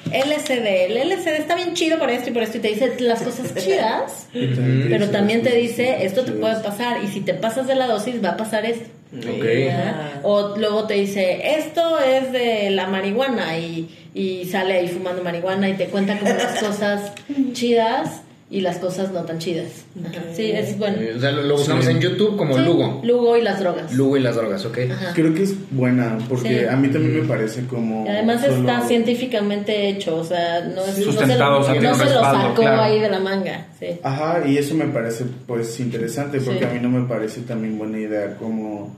[0.06, 0.66] LSD.
[0.86, 3.54] El LSD está bien chido por esto y por esto y te dice las cosas
[3.54, 7.86] chidas, pero también te dice esto te puede pasar y si te pasas de la
[7.86, 8.88] dosis va a pasar esto.
[9.16, 9.44] Ok.
[9.70, 10.20] Ajá.
[10.22, 15.68] O luego te dice, esto es de la marihuana y, y sale ahí fumando marihuana
[15.68, 17.12] y te cuenta como las cosas
[17.52, 19.84] chidas y las cosas no tan chidas.
[20.02, 20.22] Ajá.
[20.34, 20.96] Sí, es bueno.
[21.02, 21.90] Eh, O sea, lo, lo buscamos Sí.
[21.90, 23.00] en YouTube como Sí, Lugo.
[23.04, 23.92] Lugo y las drogas.
[23.94, 24.78] Lugo y las drogas, ¿ok?
[24.90, 25.12] Ajá.
[25.14, 26.64] Creo que es buena porque Sí.
[26.64, 28.06] a mí también me parece como.
[28.06, 31.64] Y además solo- está científicamente hecho, o sea, no, es, no se, Sustentado, lo, o
[31.64, 32.82] sea, no se lo sacó claro.
[32.82, 33.66] ahí de la manga.
[33.78, 33.86] Sí.
[34.02, 36.64] Ajá, y eso me parece pues interesante porque Sí.
[36.64, 38.96] a mí no me parece también buena idea como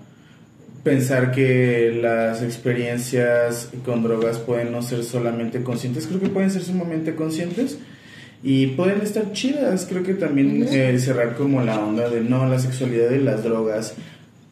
[0.84, 6.62] pensar que las experiencias con drogas pueden no ser solamente conscientes, creo que pueden ser
[6.62, 7.78] sumamente conscientes
[8.42, 12.58] y pueden estar chidas, creo que también eh, cerrar como la onda de no, la
[12.58, 13.94] sexualidad y las drogas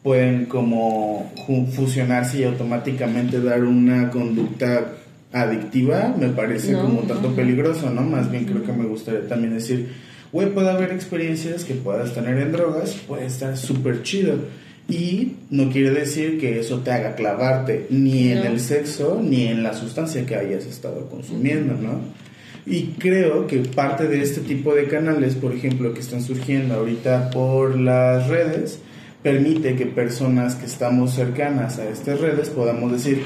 [0.03, 1.31] pueden como
[1.75, 4.93] fusionarse y automáticamente dar una conducta
[5.33, 7.35] adictiva, me parece No, como tanto no.
[7.35, 8.01] peligroso, ¿no?
[8.01, 9.89] Más bien creo que me gustaría también decir,
[10.31, 14.35] güey, puede haber experiencias que puedas tener en drogas, puede estar súper chido.
[14.87, 18.43] Y no quiere decir que eso te haga clavarte ni en No.
[18.45, 21.99] el sexo ni en la sustancia que hayas estado consumiendo, ¿no?
[22.69, 27.31] Y creo que parte de este tipo de canales, por ejemplo, que están surgiendo ahorita
[27.31, 28.79] por las redes,
[29.23, 33.23] permite que personas que estamos cercanas a estas redes podamos decir,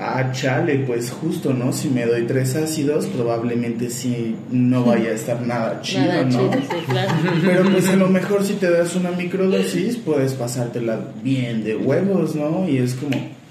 [0.00, 1.72] ah, chale, pues justo, ¿no?
[1.74, 6.30] Si me doy tres ácidos, probablemente sí no vaya a estar nada chido, Nada ¿no?
[6.30, 7.12] chido, sí, claro.
[7.44, 12.34] Pero pues a lo mejor si te das una microdosis, puedes pasártela bien de huevos,
[12.34, 12.66] ¿no?
[12.66, 13.41] Y es como...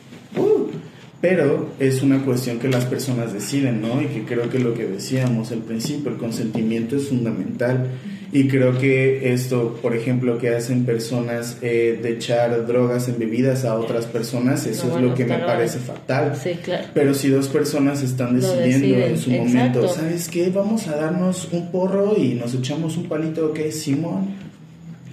[1.22, 4.02] pero es una cuestión que las personas deciden, ¿no?
[4.02, 7.88] Y que creo que lo que decíamos al principio, el consentimiento es fundamental.
[8.34, 13.66] Y creo que esto, por ejemplo, que hacen personas eh, de echar drogas en bebidas
[13.66, 16.36] a otras personas, eso No, es bueno, lo que me parece fatal.
[16.42, 16.86] Sí, claro.
[16.94, 19.48] Pero si dos personas están decidiendo en su exacto.
[19.48, 20.50] momento, ¿sabes qué?
[20.50, 23.72] Vamos a darnos un porro y nos echamos un palito, ¿qué?
[23.72, 24.51] Simón.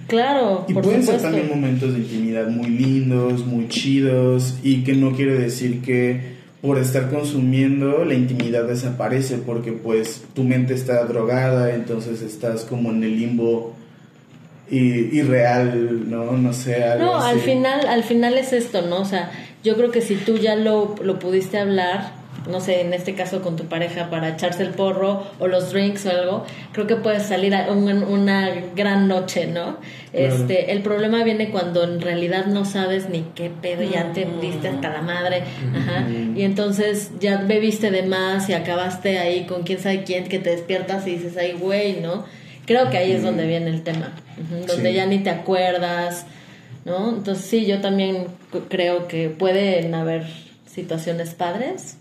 [0.09, 1.21] Claro, Y por pueden supuesto.
[1.29, 6.37] ser también momentos de intimidad muy lindos, muy chidos, y que no quiere decir que
[6.61, 12.89] por estar consumiendo la intimidad desaparece, porque pues tu mente está drogada, entonces estás como
[12.91, 13.75] en el limbo
[14.69, 16.33] irreal, ¿no?
[16.33, 18.99] No sé, algo No, al final, al final es esto, ¿no?
[19.01, 19.31] O sea,
[19.63, 22.13] yo creo que si tú ya lo, lo pudiste hablar,
[22.49, 26.05] no sé, en este caso con tu pareja para echarse el porro o los drinks
[26.05, 29.77] o algo, creo que puedes salir a un- una gran noche, ¿no?
[30.11, 34.67] Este, el problema viene cuando en realidad no sabes ni qué pedo, ya te diste
[34.69, 35.43] hasta la madre,
[35.75, 40.39] ajá, y entonces ya bebiste de más y acabaste ahí con quién sabe quién que
[40.39, 42.25] te despiertas y dices, ay, güey, ¿no?
[42.65, 44.13] Creo que ahí es donde viene el tema,
[44.67, 44.95] donde Sí.
[44.95, 46.25] ya ni te acuerdas,
[46.85, 47.09] ¿no?
[47.09, 48.25] Entonces sí, yo también
[48.69, 50.23] creo que pueden haber
[50.65, 51.97] situaciones padres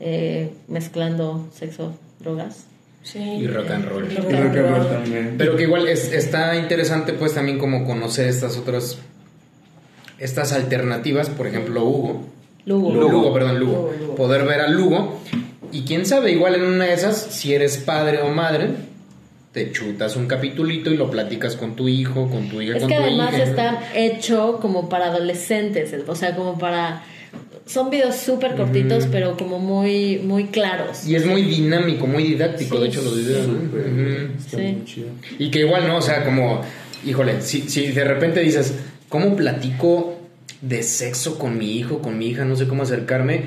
[0.00, 2.64] eh, mezclando sexo, drogas.
[3.02, 3.18] Sí.
[3.20, 4.02] Y rock and roll.
[4.04, 4.88] Rock Y and rock and roll roll.
[4.88, 5.34] también.
[5.38, 8.98] Pero que igual es- está interesante pues también como conocer estas otras,
[10.18, 12.24] estas alternativas, por ejemplo Hugo.
[12.66, 12.92] Lugo.
[12.92, 13.72] Lugo, perdón, Lugo.
[13.72, 14.14] Lugo, Lugo.
[14.14, 15.20] Poder ver a Lugo.
[15.72, 18.70] Y quién sabe, igual en una de esas, si eres padre o madre,
[19.52, 22.88] te chutas un capitulito y lo platicas con tu hijo, con tu hija, Es con
[22.90, 23.42] que tu además hija.
[23.44, 27.02] está hecho como para adolescentes, o sea, como para...
[27.68, 31.06] Son videos súper cortitos, pero como muy, muy claros.
[31.06, 33.46] Y es muy dinámico, muy didáctico, Sí, de hecho, los videos.
[34.38, 34.62] está Sí.
[34.62, 35.08] muy chido.
[35.38, 35.98] Y que igual, ¿no?
[35.98, 36.62] O sea, como,
[37.04, 38.74] híjole, si, si de repente dices,
[39.10, 40.18] ¿cómo platico
[40.62, 42.44] de sexo con mi hijo, con mi hija?
[42.46, 43.42] No sé cómo acercarme.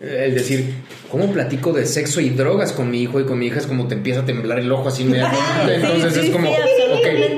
[0.00, 0.72] Eh, El decir,
[1.10, 3.58] ¿cómo platico de sexo y drogas con mi hijo y con mi hija?
[3.58, 5.74] Es como te empieza a temblar el ojo así inmediatamente.
[5.74, 6.50] Entonces sí, es como,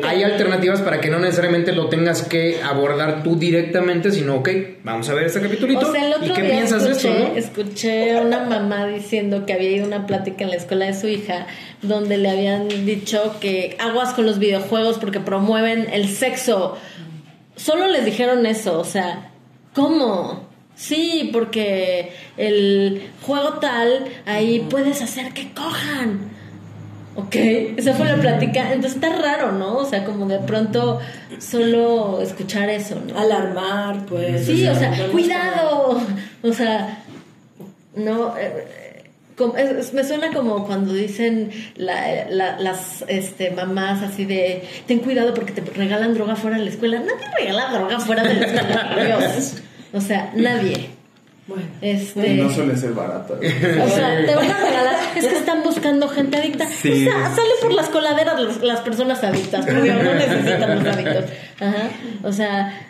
[0.04, 4.48] hay alternativas para que no necesariamente lo tengas que abordar tú directamente, sino, ok,
[4.84, 5.88] vamos a ver este capitulito.
[5.88, 7.28] O sea, el ¿Y otro qué día piensas escuché, de esto?
[7.28, 7.38] no?
[7.38, 10.94] escuché a una mamá diciendo que había ido a una plática en la escuela de
[10.94, 11.46] su hija
[11.82, 16.76] donde le habían dicho que aguas con los videojuegos porque promueven el sexo.
[17.56, 19.30] Solo les dijeron eso, o sea,
[19.74, 20.48] ¿cómo?
[20.74, 26.31] Sí, porque el juego tal, ahí puedes hacer que cojan.
[27.14, 27.35] Ok,
[27.77, 28.72] esa fue la plática.
[28.72, 29.77] Entonces está raro, ¿no?
[29.77, 30.98] O sea, como de pronto
[31.38, 33.18] solo escuchar eso, ¿no?
[33.18, 34.46] Alarmar, pues.
[34.46, 36.01] Sí, o sea, cuidado.
[36.42, 37.03] O sea,
[37.94, 38.37] no.
[38.38, 44.03] eh, eh, como- es- es- me suena como cuando dicen la- la- las este, mamás
[44.03, 46.98] así de ten cuidado porque te regalan droga fuera de la escuela.
[46.98, 48.96] Nadie regala droga fuera de la escuela.
[49.07, 49.55] Dios.
[49.94, 50.88] O sea, nadie.
[51.46, 51.64] Bueno.
[51.81, 53.35] Este, No suele ser barato.
[53.35, 54.96] o sea, te van a regalar.
[55.16, 56.66] Es que están buscando gente adicta.
[56.68, 56.92] Sí.
[56.92, 59.66] O sea, sale por las coladeras las, las personas adictas.
[59.66, 61.24] Obvio, no necesitan los adictos.
[61.61, 61.90] Ajá.
[62.22, 62.88] O sea,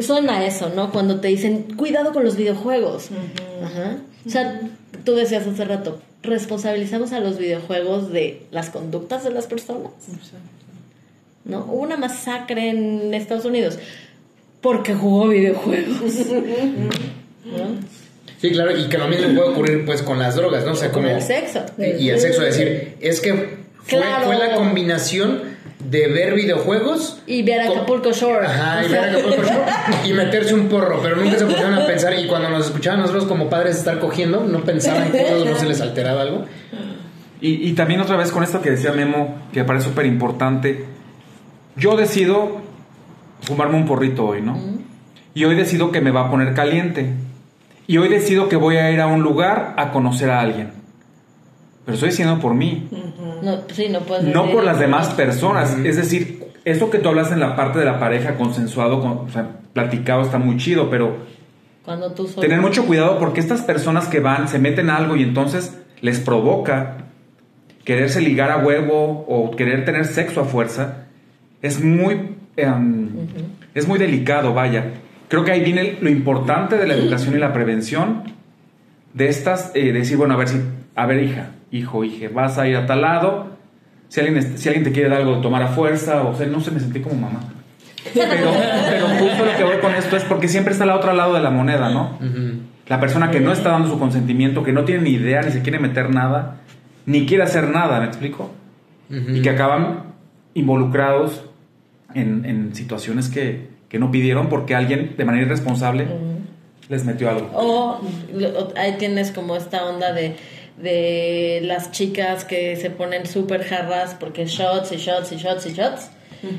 [0.00, 0.92] suena eso, ¿no?
[0.92, 3.08] Cuando te dicen, cuidado con los videojuegos.
[3.64, 3.96] Ajá.
[4.24, 4.60] O sea,
[5.04, 9.90] tú decías hace rato, responsabilizamos a los videojuegos de las conductas de las personas.
[11.44, 11.64] ¿No?
[11.64, 13.78] Hubo una masacre en Estados Unidos
[14.60, 15.98] porque jugó videojuegos.
[17.44, 17.80] ¿No?
[18.40, 20.72] Sí, claro, y que lo mismo puede ocurrir pues con las drogas, ¿no?
[20.72, 21.08] O sea, como...
[21.08, 21.60] el sexo.
[21.78, 24.24] Y el sexo, es decir, es que fue, Claro.
[24.26, 25.42] fue la combinación
[25.90, 28.46] de ver videojuegos Y ver Acapulco Shore.
[28.46, 29.64] Ajá, y ver Acapulco Shore
[30.08, 33.24] y meterse un porro, pero nunca se pusieron a pensar y cuando nos escuchaban nosotros
[33.24, 36.44] como padres estar cogiendo, no pensaban que a todos no se les alteraba algo.
[37.42, 40.84] Y, y también otra vez con esto que decía Memo, que me parece súper importante.
[41.76, 42.60] Yo decido
[43.42, 44.58] fumarme un porrito hoy, ¿no?
[45.34, 47.06] Y hoy decido que me va a poner caliente.
[47.90, 50.70] Y hoy decido que voy a ir a un lugar a conocer a alguien.
[51.84, 52.88] Pero estoy diciendo por mí,
[53.42, 55.76] No, sí, no puedes no decir- por las demás personas.
[55.84, 59.28] Es decir, eso que tú hablas en la parte de la pareja consensuado, con, o
[59.32, 61.16] sea, platicado, está muy chido, pero
[61.84, 65.16] Cuando tú solo- tener mucho cuidado porque estas personas que van, se meten a algo
[65.16, 66.98] y entonces les provoca
[67.84, 71.06] quererse ligar a huevo o querer tener sexo a fuerza,
[71.60, 73.08] es muy, em,
[73.74, 74.92] es muy delicado, vaya.
[75.30, 78.24] Creo que ahí viene lo importante de la educación y la prevención
[79.14, 80.60] de estas, eh, decir, bueno, a ver si,
[80.96, 83.46] a ver hija, hijo, hija, vas a ir a tal lado,
[84.08, 86.60] si alguien, si alguien te quiere dar algo de tomar a fuerza, o sea, no
[86.60, 87.42] sé, me sentí como mamá.
[88.12, 88.50] Pero,
[88.90, 91.40] pero justo lo que voy con esto es porque siempre está la otra lado de
[91.40, 92.18] la moneda, ¿no?
[92.88, 95.62] La persona que no está dando su consentimiento, que no tiene ni idea, ni se
[95.62, 96.56] quiere meter nada,
[97.06, 98.50] ni quiere hacer nada, ¿me explico?
[99.08, 100.06] Y que acaban
[100.54, 101.44] involucrados
[102.14, 106.06] en, en situaciones que, que no pidieron porque alguien de manera irresponsable
[106.88, 107.50] les metió algo.
[107.54, 108.00] O
[108.76, 110.36] ahí tienes como esta onda de,
[110.82, 115.72] de las chicas que se ponen súper jarras porque shots y shots y shots y
[115.74, 116.10] shots.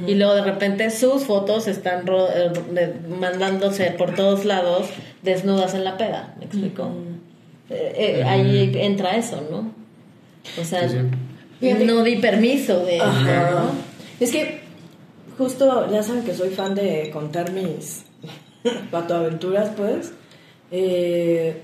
[0.05, 2.51] Y luego de repente sus fotos están ro- eh,
[3.19, 4.87] mandándose por todos lados
[5.23, 6.35] desnudas en la peda.
[6.37, 6.91] ¿Me explico?
[7.71, 9.73] Eh, eh, ahí entra eso, ¿no?
[10.61, 10.97] O sea, Sí,
[11.61, 11.73] sí.
[11.85, 12.99] no di permiso de...
[13.01, 13.51] Ajá.
[13.51, 13.71] ¿no?
[14.19, 14.60] Es que
[15.41, 18.03] justo, ya saben que soy fan de contar mis
[18.91, 20.13] patoaventuras, pues.
[20.69, 21.59] Eh,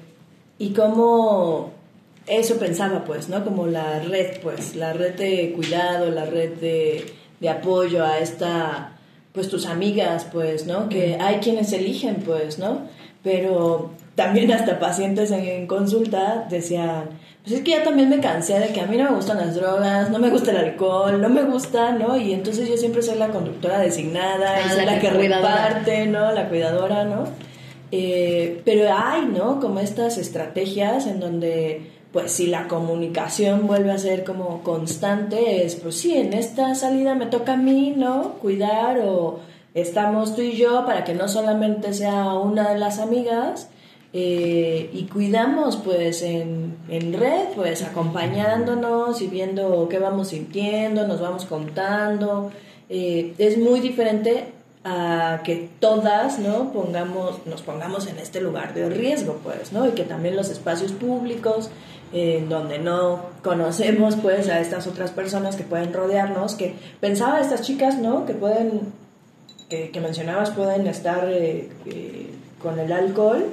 [0.57, 1.73] y cómo
[2.25, 3.45] eso pensaba, pues, ¿no?
[3.45, 7.05] Como la red, pues, la red de cuidado, la red de,
[7.39, 8.97] de apoyo a esta,
[9.31, 10.89] pues, tus amigas, pues, ¿no?
[10.89, 12.87] Que hay quienes eligen, pues, ¿no?
[13.21, 17.09] Pero también hasta pacientes en, en consulta decían,
[17.47, 19.55] pues es que ya también me cansé de que a mí no me gustan las
[19.55, 22.17] drogas, no me gusta el alcohol, no me gusta, ¿no?
[22.17, 25.15] Y entonces yo siempre soy la conductora designada, Ah, y soy la la, que que
[25.15, 25.67] cuidadora.
[25.67, 26.31] reparte, ¿no?
[26.33, 27.23] La cuidadora, ¿no?
[27.91, 29.61] Eh, pero hay, ¿no?
[29.61, 35.75] Como estas estrategias en donde, pues si la comunicación vuelve a ser como constante, es,
[35.75, 38.33] pues sí, en esta salida me toca a mí, ¿no?
[38.41, 39.39] Cuidar o
[39.73, 43.69] estamos tú y yo para que no solamente sea una de las amigas.
[44.13, 51.19] Eh, y cuidamos pues en, en red, pues acompañándonos y viendo qué vamos sintiendo, nos
[51.19, 52.51] vamos contando.
[52.89, 54.53] Eh, es muy diferente
[54.85, 59.91] a que todas no pongamos nos pongamos en este lugar de riesgo pues no y
[59.91, 61.69] que también los espacios públicos
[62.13, 67.63] en donde no conocemos pues a estas otras personas que pueden rodearnos que pensaba estas
[67.63, 68.93] chicas no que pueden
[69.67, 71.67] que, mencionabas pueden estar eh,
[72.61, 73.43] con el alcohol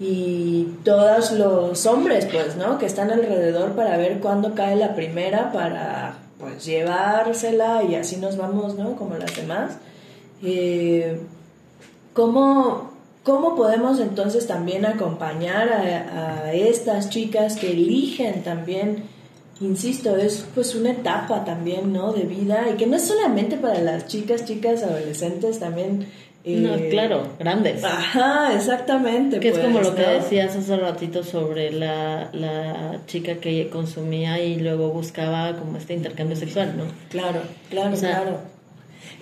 [0.00, 5.52] y todos los hombres pues no que están alrededor para ver cuándo cae la primera
[5.52, 9.76] para pues llevársela y así nos vamos no como las demás.
[10.42, 11.20] Eh,
[12.14, 12.92] ¿cómo,
[13.24, 19.04] ¿Cómo podemos entonces también acompañar a, a estas chicas que eligen también,
[19.60, 22.14] insisto, es pues una etapa también, ¿no?
[22.14, 26.06] De vida y que no es solamente para las chicas, chicas, adolescentes, también...
[26.44, 27.84] eh, No, claro, grandes.
[27.84, 29.40] Ajá, exactamente.
[29.40, 34.40] Que es pues, como lo que decías hace ratito sobre la, la chica que consumía
[34.42, 36.84] y luego buscaba como este intercambio sexual, ¿no?
[37.10, 38.38] Claro, claro, O sea- claro.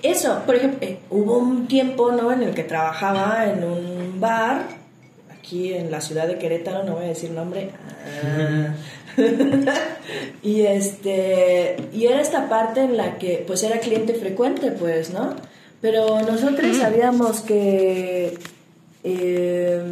[0.03, 2.31] Eso, por ejemplo, eh, hubo un tiempo, ¿no?
[2.31, 4.63] En el que trabajaba en un bar,
[5.37, 7.71] aquí en la ciudad de Querétaro, no voy a decir nombre.
[8.25, 8.75] Ah.
[10.43, 15.35] y este, y era esta parte en la que, pues, era cliente frecuente, pues, ¿no?
[15.81, 18.39] Pero nosotros sabíamos que,
[19.05, 19.83] eh,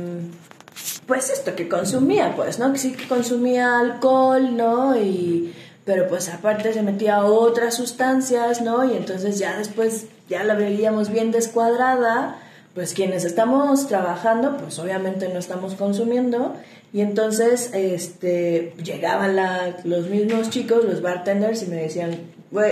[1.06, 2.72] pues, esto que consumía, pues, ¿no?
[2.72, 4.96] Que sí que consumía alcohol, ¿no?
[5.00, 5.52] Y
[5.84, 8.84] pero pues aparte se metía otras sustancias, ¿no?
[8.84, 12.38] Y entonces ya después ya la veíamos bien descuadrada,
[12.74, 16.56] pues quienes estamos trabajando, pues obviamente no estamos consumiendo,
[16.92, 22.18] y entonces este, llegaban la- los mismos chicos, los bartenders, y me decían,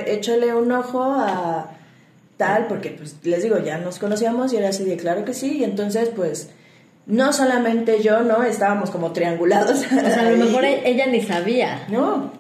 [0.07, 1.70] échale un ojo a
[2.37, 5.59] tal, porque pues les digo, ya nos conocíamos y era así de claro que sí,
[5.59, 6.51] y entonces pues
[7.07, 8.42] no solamente yo, ¿no?
[8.42, 9.85] Estábamos como triangulados.
[9.85, 11.87] O sea, a lo mejor e- ella ni sabía.
[11.88, 12.33] No,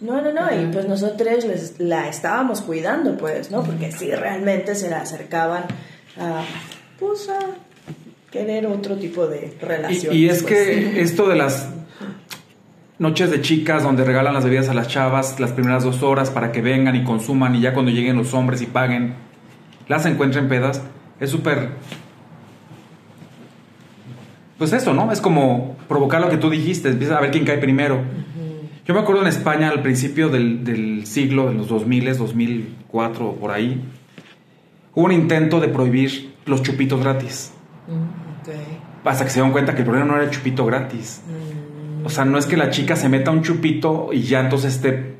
[0.00, 3.62] no, no, no, y pues nosotros les, la estábamos cuidando, pues, ¿no?
[3.62, 5.64] Porque sí, realmente se la acercaban
[6.18, 6.44] a,
[6.98, 7.38] pues, a
[8.30, 10.14] querer otro tipo de relación.
[10.14, 11.68] Y, y es que esto de las
[12.98, 16.52] noches de chicas donde regalan las bebidas a las chavas las primeras dos horas para
[16.52, 19.14] que vengan y consuman y ya cuando lleguen los hombres y paguen
[19.88, 20.82] las encuentren pedas
[21.20, 21.70] es súper
[24.58, 27.58] pues eso no es como provocar lo que tú dijiste empieza a ver quién cae
[27.58, 28.00] primero.
[28.84, 33.34] Yo me acuerdo en España al principio del, del siglo de los 2000 2004 o
[33.36, 33.82] por ahí
[34.94, 37.52] hubo un intento de prohibir los chupitos gratis.
[37.88, 38.54] Ok.
[39.04, 41.22] hasta que se dieron cuenta que el problema no era el chupito gratis.
[42.04, 45.16] O sea, no es que la chica se meta un chupito y ya entonces esté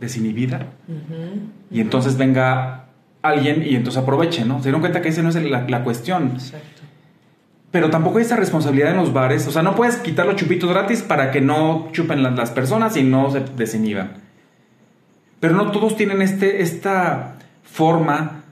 [0.00, 0.66] desinhibida
[1.70, 2.84] y entonces venga
[3.22, 4.58] alguien y entonces aproveche, ¿no?
[4.58, 6.32] Se dieron cuenta que esa no es la, la cuestión.
[6.34, 6.82] Exacto.
[7.70, 9.46] Pero tampoco hay esa responsabilidad en los bares.
[9.48, 12.96] O sea, no puedes quitar los chupitos gratis para que no chupen la- las personas
[12.96, 14.12] y no se desinhiban.
[15.40, 17.34] Pero no todos tienen este, esta
[17.64, 18.42] forma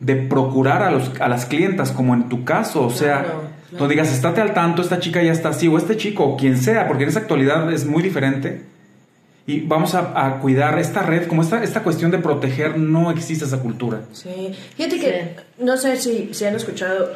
[0.00, 2.84] de procurar a, los, a las clientas, como en tu caso.
[2.84, 3.40] O sea, Claro,
[3.70, 3.84] claro.
[3.84, 6.58] no digas, estate al tanto, esta chica ya está así, o este chico, o quien
[6.58, 8.62] sea, porque en esa actualidad es muy diferente.
[9.46, 13.44] Y vamos a, a cuidar esta red, como esta, esta cuestión de proteger, no existe
[13.44, 14.02] esa cultura.
[14.12, 17.10] Sí, fíjate que no sé si, si han escuchado,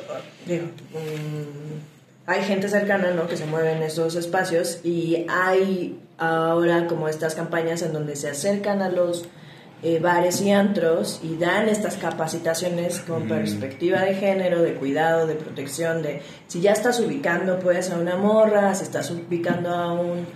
[0.47, 3.26] digo, mm, hay gente cercana, ¿no?
[3.26, 8.29] Que se mueve en estos espacios y hay ahora como estas campañas en donde se
[8.29, 9.24] acercan a los
[9.83, 15.37] eh, bares y antros y dan estas capacitaciones con perspectiva de género, de cuidado, de
[15.37, 20.26] protección, de si ya estás ubicando pues a una morra, si estás ubicando a un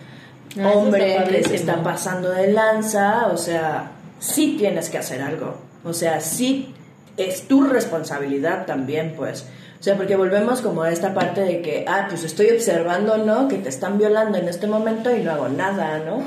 [0.61, 5.23] Ah, hombre está que se está pasando de lanza, o sea, sí tienes que hacer
[5.23, 5.57] algo.
[5.85, 6.75] O sea, sí
[7.17, 9.47] es tu responsabilidad también, pues.
[9.81, 13.49] O sea, porque volvemos como a esta parte de que, ah, pues estoy observando, ¿no?
[13.49, 16.23] Que te están violando en este momento y no hago nada, ¿no?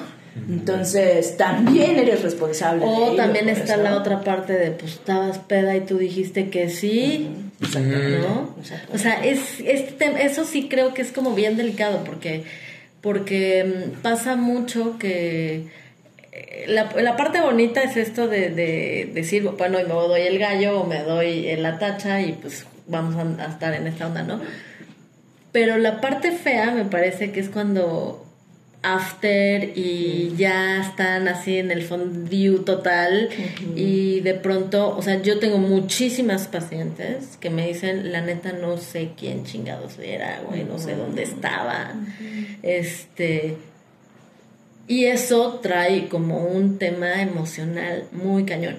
[0.49, 2.83] Entonces, también eres responsable.
[2.85, 3.83] O ello, también pues, está ¿no?
[3.83, 7.29] la otra parte de, pues estabas peda y tú dijiste que sí,
[7.61, 8.53] ¿no?
[8.93, 12.43] O sea, es, este tem- eso sí creo que es como bien delicado porque,
[13.05, 15.67] porque mm, pasa mucho que
[16.31, 20.39] eh, la, la parte bonita es esto de, de decir, bueno, y me doy el
[20.39, 24.23] gallo o me doy la tacha y pues vamos a, a estar en esta onda,
[24.23, 24.41] ¿no?
[25.51, 28.25] Pero la parte fea me parece que es cuando
[28.85, 33.29] after y ya están así en el fondue total
[33.75, 38.77] y de pronto, o sea, yo tengo muchísimas pacientes que me dicen, la neta no
[38.77, 41.93] sé quién chingados era, güey, no sé dónde estaba.
[42.65, 43.55] Este
[44.87, 48.75] y eso trae como un tema emocional muy cañón.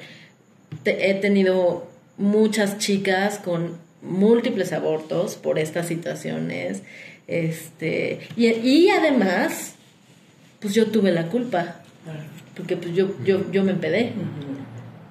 [0.83, 6.83] Te- he tenido muchas chicas con múltiples abortos por estas situaciones.
[7.27, 9.75] Este, y, y además,
[10.61, 11.81] pues yo tuve la culpa.
[12.57, 14.13] Porque pues yo, yo, yo me empedé.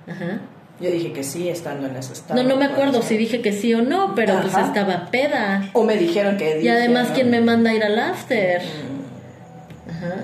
[0.07, 0.41] Ajá.
[0.81, 2.41] Yo dije que sí, estando en ese estado.
[2.43, 5.69] No, no me acuerdo si dije que sí o no, pero pues estaba peda.
[5.73, 7.15] O me dijeron que Y dije, además, ¿no?
[7.15, 8.61] ¿quién me manda a ir al after?
[9.89, 10.15] Ajá.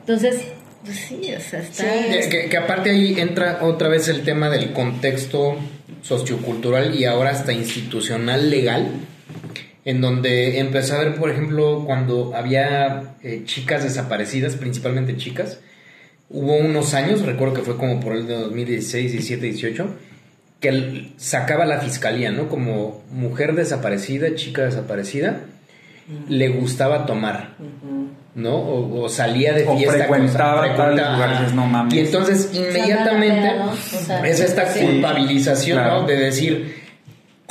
[0.00, 0.40] Entonces,
[0.84, 1.84] pues sí, o sea, está...
[1.84, 5.56] Que, que- que aparte ahí entra otra vez el tema del contexto
[6.02, 8.88] sociocultural y ahora hasta institucional legal,
[9.84, 15.58] en donde empecé a ver, por ejemplo, cuando había eh, chicas desaparecidas, principalmente chicas,
[16.32, 19.86] hubo unos años, recuerdo que fue como por el de 2016, 17, 18,
[20.60, 22.48] que sacaba la fiscalía, ¿no?
[22.48, 25.40] Como mujer desaparecida, chica desaparecida,
[26.28, 27.54] le gustaba tomar.
[28.34, 28.56] ¿no?
[28.56, 29.98] O, o salía de O fiesta.
[29.98, 31.54] frecuentaba cosa, tales frecuentaba, lugares, ajá.
[31.54, 31.94] no mames.
[31.94, 33.50] Y entonces inmediatamente.
[33.60, 34.80] O sea, es esta sí.
[34.86, 36.00] culpabilización, Claro.
[36.02, 36.06] ¿no?
[36.06, 36.81] De decir,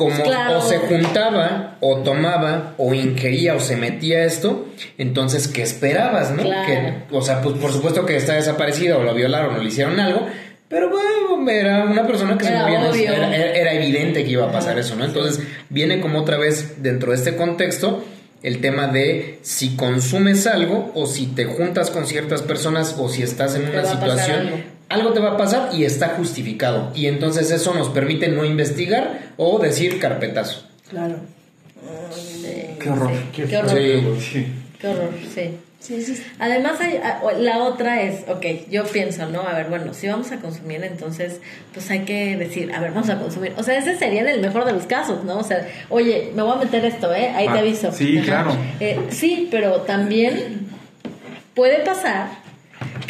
[0.02, 0.58] como Claro.
[0.58, 6.44] o se juntaba, o tomaba, o ingería, o se metía esto, entonces, ¿qué esperabas, no?
[6.44, 6.66] Claro.
[6.66, 10.00] Que, o sea, pues por supuesto que está desaparecida, o lo violaron, o le hicieron
[10.00, 10.26] algo,
[10.68, 13.14] pero bueno, era una persona que se movía, obvio.
[13.14, 15.06] era, evidente que iba a pasar eso, ¿no?
[15.06, 18.04] Entonces, viene como otra vez dentro de este contexto
[18.42, 23.22] el tema de si consumes algo o si te juntas con ciertas personas o si
[23.22, 25.12] estás en una situación, algo.
[25.14, 26.92] te va a pasar y está justificado.
[26.96, 30.64] Y entonces eso nos permite no investigar o decir carpetazo.
[30.90, 31.16] Claro.
[32.80, 33.12] Qué horror.
[33.36, 34.18] Sí, qué horror.
[34.20, 34.48] Sí.
[34.80, 35.58] Qué horror, sí.
[35.80, 36.24] Sí, sí.
[36.38, 39.42] Además, hay, a- o- la otra es, ok, yo pienso, ¿no?
[39.42, 41.40] A ver, bueno, si vamos a consumir, entonces,
[41.74, 43.54] pues hay que decir, a ver, vamos a consumir.
[43.58, 45.40] O sea, ese sería en el mejor de los casos, ¿no?
[45.40, 47.30] O sea, oye, me voy a meter esto, ¿eh?
[47.36, 47.92] Ahí te Ah, aviso.
[47.92, 48.56] sí, claro.
[48.80, 50.68] Eh, sí, pero también
[51.56, 52.28] puede pasar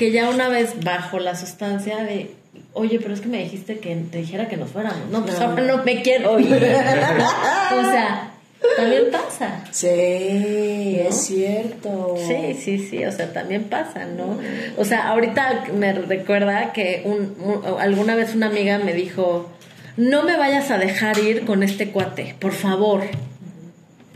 [0.02, 2.32] que ya una vez bajo la sustancia de,
[2.74, 5.08] oye, pero es que me dijiste que te dijera que nos fuéramos.
[5.12, 5.46] No, pues No.
[5.46, 6.48] ahora no me quiero ir.
[6.56, 8.32] o sea,
[8.78, 9.64] también pasa.
[9.70, 12.16] Sí, es cierto.
[12.18, 14.40] Sí, sí, sí, o sea, también pasa, ¿no?
[14.76, 19.52] O sea, ahorita me recuerda que un, un- alguna vez una amiga me dijo,
[19.98, 23.04] no me vayas a dejar ir con este cuate, por favor.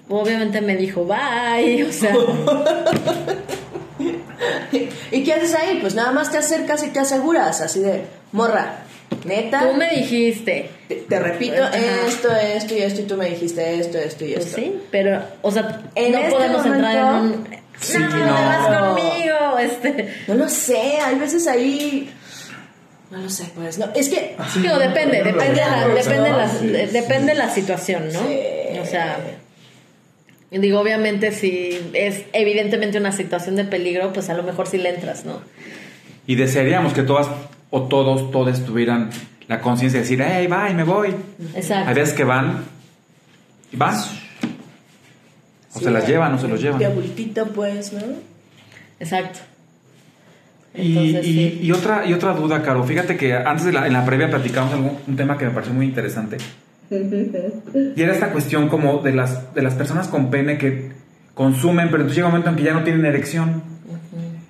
[0.10, 2.16] Obviamente me dijo, bye, o sea,
[5.12, 5.80] ¿Y qué haces ahí?
[5.82, 8.80] Pues nada más te acercas y te aseguras, así de, morra,
[9.24, 10.70] neta, tú me dijiste.
[10.88, 11.76] te, te repito Ajá.
[12.08, 14.58] esto, esto y esto, y tú me dijiste esto, esto y Pues esto.
[14.58, 17.48] sí, pero, o sea, En no este podemos entrar en un...
[17.80, 18.16] Sí, no, no.
[18.18, 20.14] te vas conmigo, este...
[20.28, 22.10] No lo sé, hay veces ahí...
[23.12, 24.36] No lo sé, pues, no, es que...
[24.56, 26.94] Depende, no depende, la, depende, la, sí, de- sí.
[26.94, 28.20] depende la situación, ¿no?
[28.22, 28.80] Sí.
[28.82, 29.18] O sea,
[30.52, 34.90] digo, obviamente si es evidentemente una situación de peligro, pues a lo mejor sí le
[34.96, 35.42] entras, ¿no?
[36.28, 37.28] Y desearíamos que todas
[37.72, 39.10] o todos, todos tuvieran
[39.48, 41.14] la conciencia de decir, hey, bye, me voy.
[41.56, 41.90] Exacto.
[41.90, 42.64] Hay veces que van
[43.72, 43.96] y van.
[45.74, 46.80] O se las llevan o se los llevan.
[46.80, 48.00] De abultito, pues, ¿no?
[49.00, 49.40] Exacto.
[50.74, 51.60] Y, Entonces, y- sí.
[51.64, 52.84] y otra, y otra duda, Caro.
[52.86, 55.74] Fíjate que antes de la, en la previa platicamos algún- un tema que me pareció
[55.74, 56.38] muy interesante.
[56.90, 60.92] Y era esta cuestión como de las, de las personas con pene que
[61.34, 63.64] consumen, pero entonces llega un momento en que ya no tienen erección.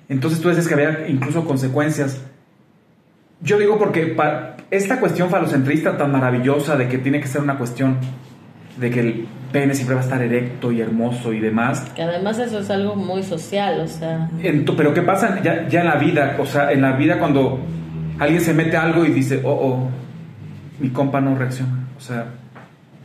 [0.08, 2.20] Entonces tú dices que había incluso consecuencias.
[3.40, 4.16] Yo digo porque
[4.70, 7.98] esta cuestión falocentrista tan maravillosa de que tiene que ser una cuestión
[8.78, 12.38] de que el pene siempre va a estar erecto y hermoso y demás, Que además
[12.38, 14.28] eso es algo muy social, o sea,
[14.76, 16.36] pero ¿qué pasa ya, ya en la vida?
[16.38, 17.58] O sea, en la vida cuando
[18.18, 19.90] alguien se mete algo y dice, oh, oh,
[20.78, 21.85] mi compa no reacciona.
[21.96, 22.26] O sea,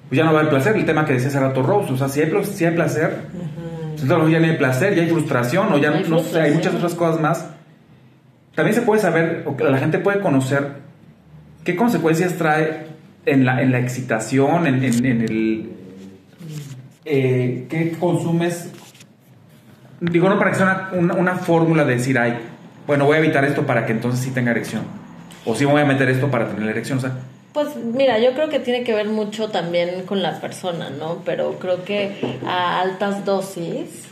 [0.09, 0.75] pues ya no va a haber placer.
[0.75, 1.93] El tema que decía hace rato Rose.
[1.93, 3.17] O sea, si hay, si hay placer,
[3.91, 6.41] pues entonces ya no hay placer, ya hay frustración o ya No hay no, sé,
[6.41, 7.45] hay muchas otras cosas más.
[8.55, 10.67] También se puede saber, o que la gente puede conocer
[11.63, 12.87] qué consecuencias trae
[13.25, 15.69] en la, en la excitación, en, en- en el...
[17.05, 18.69] eh, ¿Qué consumes
[20.01, 22.35] Digo, no para que sea una, una- una fórmula de decir, ay,
[22.87, 24.81] bueno, voy a evitar esto para que entonces sí tenga erección.
[25.45, 26.97] O sí voy a meter esto para tener la erección.
[26.97, 27.11] O sea,
[27.53, 31.21] Pues mira, yo creo que tiene que ver mucho también con la persona, ¿no?
[31.25, 32.11] Pero creo que
[32.45, 34.05] a altas dosis,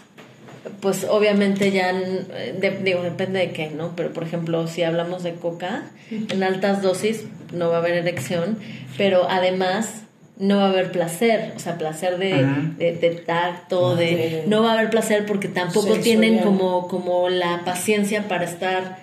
[0.81, 3.93] pues obviamente ya, eh, de- digo, depende de qué, ¿no?
[3.95, 8.57] Pero por ejemplo, si hablamos de coca, en altas dosis no va a haber erección,
[8.97, 10.03] pero además
[10.37, 12.45] no va a haber placer, o sea, placer de,
[12.77, 14.05] de, de tacto, de...
[14.05, 16.01] de- No va a haber placer porque tampoco Sexual.
[16.03, 18.97] tienen como, como la paciencia para estar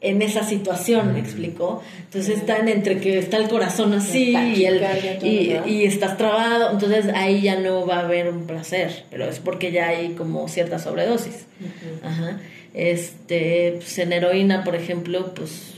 [0.00, 1.82] en esa situación, ¿me explico?
[2.04, 4.82] Entonces están entre que está el corazón así y, el,
[5.22, 9.72] y, estás trabado, entonces ahí ya no va a haber un placer, pero es porque
[9.72, 11.44] ya hay como cierta sobredosis.
[12.02, 12.40] Ajá.
[12.72, 15.74] Este, pues en heroína, por ejemplo, pues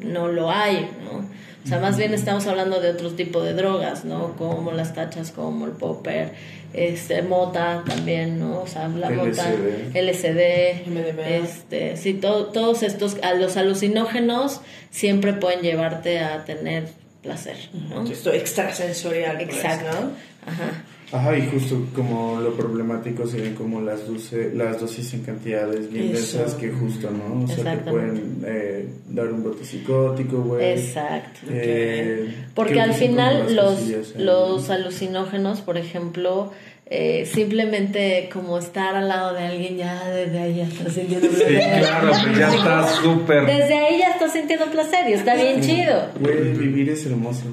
[0.00, 1.28] no lo hay, ¿no?
[1.64, 4.36] O sea, más bien estamos hablando de otro tipo de drogas, ¿no?
[4.36, 6.32] Como las tachas, como el popper,
[6.74, 8.60] este, mota también, ¿no?
[8.62, 9.50] O sea, la mota,
[9.94, 10.86] LSD.
[10.86, 11.28] MDMA.
[11.28, 14.60] este, sí, to- todos estos, a los alucinógenos
[14.90, 16.88] siempre pueden llevarte a tener
[17.22, 18.04] placer, ¿no?
[18.10, 19.86] Esto extrasensorial, pues, Exacto.
[20.00, 20.10] ¿no?
[20.52, 20.84] Ajá.
[21.14, 26.12] Ajá, y justo como lo problemático serían como las, doce- las dosis en cantidades bien
[26.12, 27.44] densas que justo, ¿no?
[27.44, 30.72] O sea, te pueden eh, dar un brote psicótico, güey.
[30.72, 31.40] Exacto.
[31.50, 34.02] Eh, Porque al final los, ¿eh?
[34.18, 36.50] los alucinógenos, por ejemplo,
[36.86, 41.36] eh, simplemente como estar al lado de alguien ya desde ahí ya estás sintiendo sí,
[41.36, 41.80] placer.
[41.80, 43.46] claro, pues ya está súper.
[43.46, 46.10] Desde ahí ya estás sintiendo placer y está bien chido.
[46.20, 47.44] Güey, vivir es hermoso.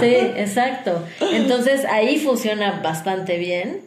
[0.00, 1.04] Sí, exacto.
[1.32, 3.80] Entonces ahí funciona bastante bien.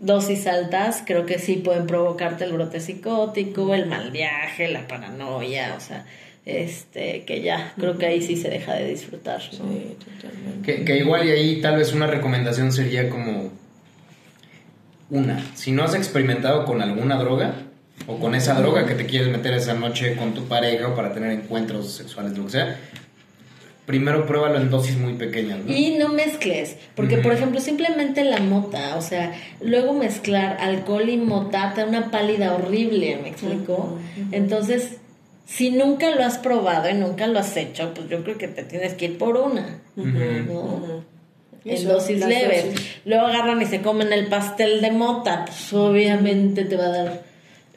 [0.00, 5.74] Dosis altas creo que sí pueden provocarte el brote psicótico, el mal viaje, la paranoia,
[5.76, 6.04] o sea,
[6.46, 9.42] este, que ya creo que ahí sí se deja de disfrutar.
[9.52, 9.68] ¿no?
[9.68, 10.76] Sí, totalmente.
[10.76, 13.50] Que, que igual y ahí tal vez una recomendación sería como
[15.10, 17.54] una, si no has experimentado con alguna droga
[18.06, 21.12] o con esa droga que te quieres meter esa noche con tu pareja o para
[21.12, 22.76] tener encuentros sexuales, lo que sea,
[23.84, 25.72] primero pruébalo en dosis muy pequeñas, ¿no?
[25.72, 31.16] Y no mezcles, porque por ejemplo simplemente la mota, o sea, luego mezclar alcohol y
[31.16, 33.98] mota te da una pálida horrible, ¿me explico?
[34.32, 34.98] Entonces,
[35.46, 38.64] si nunca lo has probado y nunca lo has hecho, pues yo creo que te
[38.64, 39.78] tienes que ir por una.
[39.96, 42.66] En Eso, dosis leves.
[42.66, 42.96] dosis.
[43.04, 47.22] Luego agarran y se comen el pastel de mota, pues obviamente te va a dar...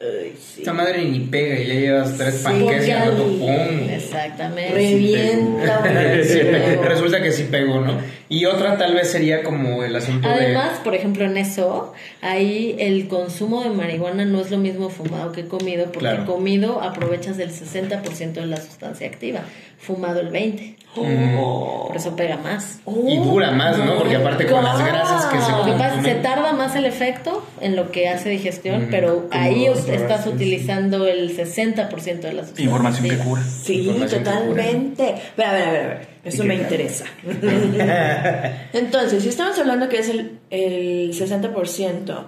[0.00, 0.60] Ay, sí.
[0.60, 3.90] Esta madre ni pega y ya llevas tres Sí, panqueques y al.
[3.90, 4.74] Exactamente.
[4.74, 5.82] Revienta.
[6.24, 6.40] Sí,
[6.84, 7.98] Resulta que sí pegó, ¿no?
[8.30, 13.08] Y otra tal vez sería como el asunto Además, por ejemplo, en eso, ahí el
[13.08, 16.26] consumo de marihuana no es lo mismo fumado que comido, porque Claro.
[16.26, 19.40] comido aprovechas el 60% de la sustancia activa,
[19.78, 20.76] fumado el 20%.
[20.96, 21.84] Oh.
[21.86, 22.80] Por eso pega más.
[22.86, 23.96] Y dura más, ¿no?
[23.96, 26.22] Porque aparte con las grasas que se Lo que pasa es que se consumen...
[26.22, 32.20] tarda más el efecto en lo que hace digestión, pero ahí estás utilizando el 60%
[32.20, 33.42] de la sustancia Información que cura.
[33.42, 35.14] Sí, totalmente.
[35.36, 36.19] Pero a ver, a ver, a ver.
[36.24, 37.04] Eso ¿Y me interesa.
[38.72, 42.24] Entonces, si estamos hablando que es el, el 60%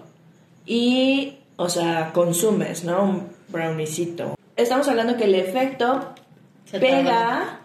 [0.67, 3.03] y, o sea, consumes, ¿no?
[3.03, 4.35] Un browniecito.
[4.57, 6.15] Estamos hablando que el efecto
[6.71, 7.61] Se pega,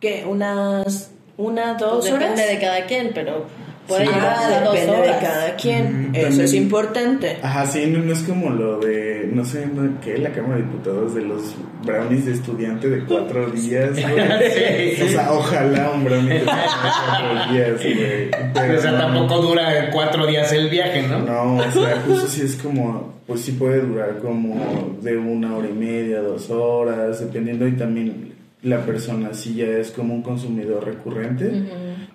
[0.00, 2.48] que unas, una, dos Pues Depende horas.
[2.48, 3.46] de cada quien, pero
[3.90, 5.20] puede Ah, llegar a dos depende horas.
[5.20, 5.84] de cada quien.
[6.10, 6.10] Ujú.
[6.14, 7.36] Eso es También- importante.
[7.42, 10.00] Ajá, sí, no, no es como lo de, no sé, ¿no?
[10.00, 10.16] ¿qué?
[10.18, 14.04] La Cámara de Diputados de los brownies de estudiante de cuatro días, güey.
[14.96, 15.02] Sí.
[15.04, 18.30] O sea, ojalá un brownie de cuatro días, güey.
[18.54, 18.98] Pero O sea, no.
[18.98, 21.18] tampoco dura cuatro días el viaje, ¿no?
[21.20, 25.68] No, o sea, justo sí es como, pues sí puede durar como de una hora
[25.68, 28.30] y media, dos horas, dependiendo y también
[28.62, 31.50] la persona si ya es como un consumidor recurrente.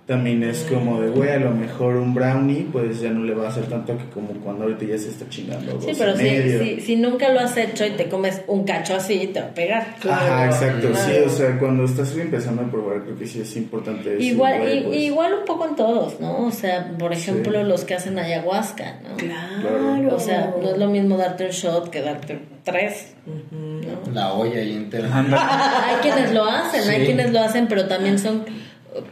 [0.05, 3.45] También es como de, güey, a lo mejor un brownie, pues ya no le va
[3.45, 5.81] a hacer tanto que como cuando ahorita ya se está chingando.
[5.81, 6.59] Sí, pero y si, medio.
[6.63, 9.53] si, si nunca lo has hecho y te comes un cacho así, te va a
[9.55, 9.95] pegar.
[10.07, 11.05] Ajá, exacto, Claro.
[11.11, 14.59] sí, o sea, cuando estás empezando a probar, creo que sí es importante decir, Igual,
[14.59, 16.45] güey, pues, igual un poco en todos, ¿no?
[16.45, 17.67] O sea, por ejemplo, Sí.
[17.67, 19.17] los que hacen ayahuasca, ¿no?
[19.17, 20.15] Claro.
[20.15, 23.15] O sea, no es lo mismo darte un shot que darte tres.
[23.25, 24.13] ¿no?
[24.13, 25.09] La olla ahí entera.
[25.87, 27.05] Hay quienes lo hacen, hay Sí.
[27.07, 28.45] quienes lo hacen, pero también son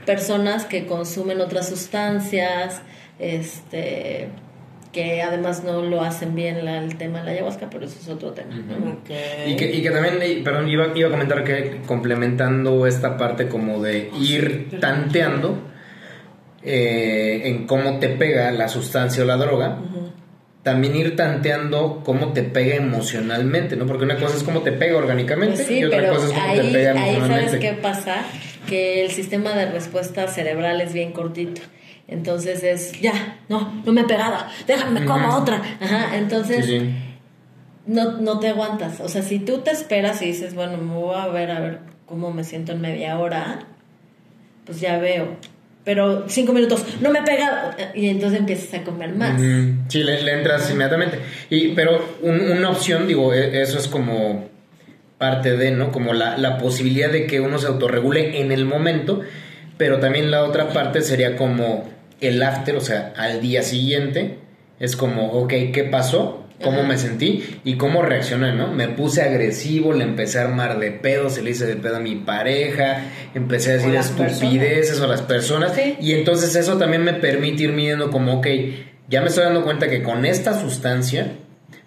[0.06, 2.82] personas que consumen otras sustancias,
[3.20, 4.30] este
[4.92, 8.08] que además no lo hacen bien la- el tema de la ayahuasca, pero eso es
[8.10, 8.54] otro tema.
[8.56, 9.00] ¿no?
[9.48, 13.82] Y que, y que también, perdón, iba, iba a comentar que complementando esta parte como
[13.82, 15.58] de ir tanteando
[16.62, 19.80] eh, en cómo te pega la sustancia o la droga,
[20.62, 23.86] también ir tanteando cómo te pega emocionalmente, ¿no?
[23.86, 26.54] Porque una cosa es cómo te pega orgánicamente Pues sí, y otra cosa es cómo
[26.54, 27.50] te ahí, pega ahí emocionalmente.
[27.52, 28.16] sabes qué pasa,
[28.68, 31.62] que el sistema de respuesta cerebral es bien cortito.
[32.08, 34.38] Entonces es, ya, no, no me he pegado,
[34.68, 35.62] déjame como otra.
[35.80, 36.96] Ajá, entonces Sí, sí.
[37.86, 39.00] No, no te aguantas.
[39.02, 41.80] O sea, si tú te esperas y dices, bueno, me voy a ver a ver
[42.06, 43.60] cómo me siento en media hora,
[44.66, 45.36] pues ya veo.
[45.84, 47.72] Pero cinco minutos, no me he pegado.
[47.94, 49.42] Y entonces empiezas a comer más.
[49.90, 51.20] Sí, le, le entras inmediatamente.
[51.50, 54.48] Y, pero un- una opción, digo, e- eso es como
[55.24, 55.94] parte de, ¿no?
[55.94, 59.22] Como la, la posibilidad de que uno se autorregule en el momento,
[59.78, 64.40] pero también la otra parte sería como el after, o sea, al día siguiente,
[64.82, 66.44] es como, ok, ¿qué pasó?
[66.62, 66.88] ¿Cómo Ajá.
[66.90, 67.42] me sentí?
[67.64, 68.68] ¿Y cómo reaccioné, no?
[68.74, 72.00] Me puse agresivo, le empecé a armar de pedo, se le hice de pedo a
[72.02, 75.96] mi pareja, empecé a decir estupideces o las personas, Sí.
[76.02, 78.48] y entonces eso también me permite ir midiendo como, ok,
[79.10, 81.34] ya me estoy dando cuenta que con esta sustancia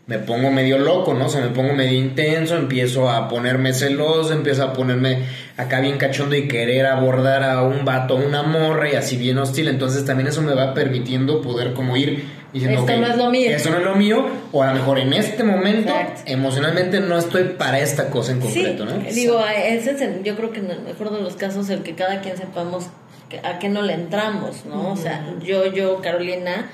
[0.07, 1.27] me pongo medio loco, ¿no?
[1.27, 5.25] O sea, me pongo medio intenso, empiezo a ponerme celoso, empiezo a ponerme
[5.57, 9.39] acá bien cachondo y querer abordar a un vato, a una morra y así bien
[9.39, 9.67] hostil.
[9.67, 13.31] Entonces también eso me va permitiendo poder como ir diciendo, Esto ok, no es lo
[13.31, 13.51] mío.
[13.51, 16.23] Esto no es lo mío, o a lo mejor en este momento Exacto.
[16.27, 19.11] emocionalmente no estoy para esta cosa en concreto, sí, ¿no?
[19.13, 21.97] digo, ese es el- yo creo que en el mejor de los casos el que
[21.97, 22.87] cada quien sepamos
[23.29, 24.93] que- a qué no le entramos, ¿no?
[24.93, 26.71] O sea, yo, yo, Carolina,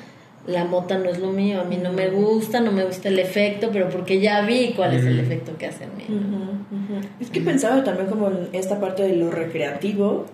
[0.47, 3.19] la mota no es lo mío, a mí no me gusta, no me gusta el
[3.19, 6.05] efecto, pero porque ya vi cuál es el efecto que hace en mí.
[6.09, 7.01] ¿no?
[7.21, 10.27] Es que pensaba también como en esta parte de lo recreativo,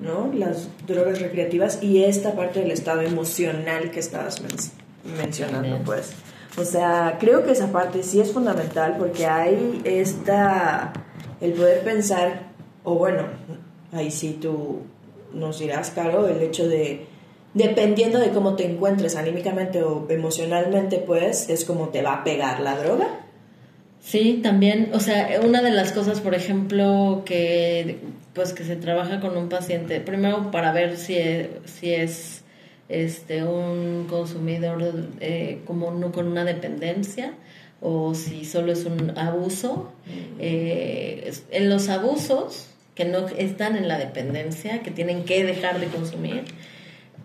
[0.00, 0.30] ¿no?
[0.34, 6.12] Las drogas recreativas y esta parte del estado emocional que estabas men- mencionando, pues.
[6.58, 10.92] O sea, creo que esa parte sí es fundamental porque hay esta,
[11.40, 12.48] el poder pensar,
[12.84, 13.24] o bueno,
[13.92, 14.80] ahí sí tú
[15.34, 17.06] nos dirás, Caro, el hecho de,
[17.54, 22.60] dependiendo de cómo te encuentres anímicamente o emocionalmente, pues, es como te va a pegar
[22.60, 23.08] la droga.
[24.00, 27.98] Sí, también, o sea, una de las cosas, por ejemplo, que
[28.34, 32.42] pues que se trabaja con un paciente, primero para ver si es, si es
[32.88, 34.82] este un consumidor
[35.20, 37.34] eh, como uno con una dependencia
[37.80, 39.92] o si solo es un abuso.
[40.40, 45.78] Eh, es- en los abusos que no están en la dependencia, que tienen que dejar
[45.78, 46.42] de consumir,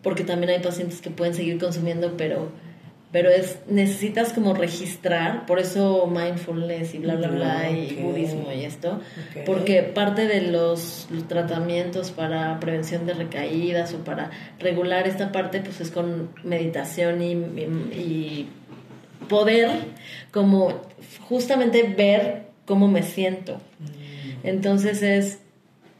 [0.07, 2.49] porque también hay pacientes que pueden seguir consumiendo, pero
[3.11, 8.01] pero es necesitas como registrar, por eso mindfulness y bla bla bla y Ok.
[8.03, 9.01] budismo y esto,
[9.45, 15.81] porque parte de los tratamientos para prevención de recaídas o para regular esta parte pues
[15.81, 18.49] es con meditación y, y- y
[19.27, 19.71] poder
[20.31, 20.81] como
[21.27, 23.59] justamente ver cómo me siento.
[24.43, 25.39] Entonces es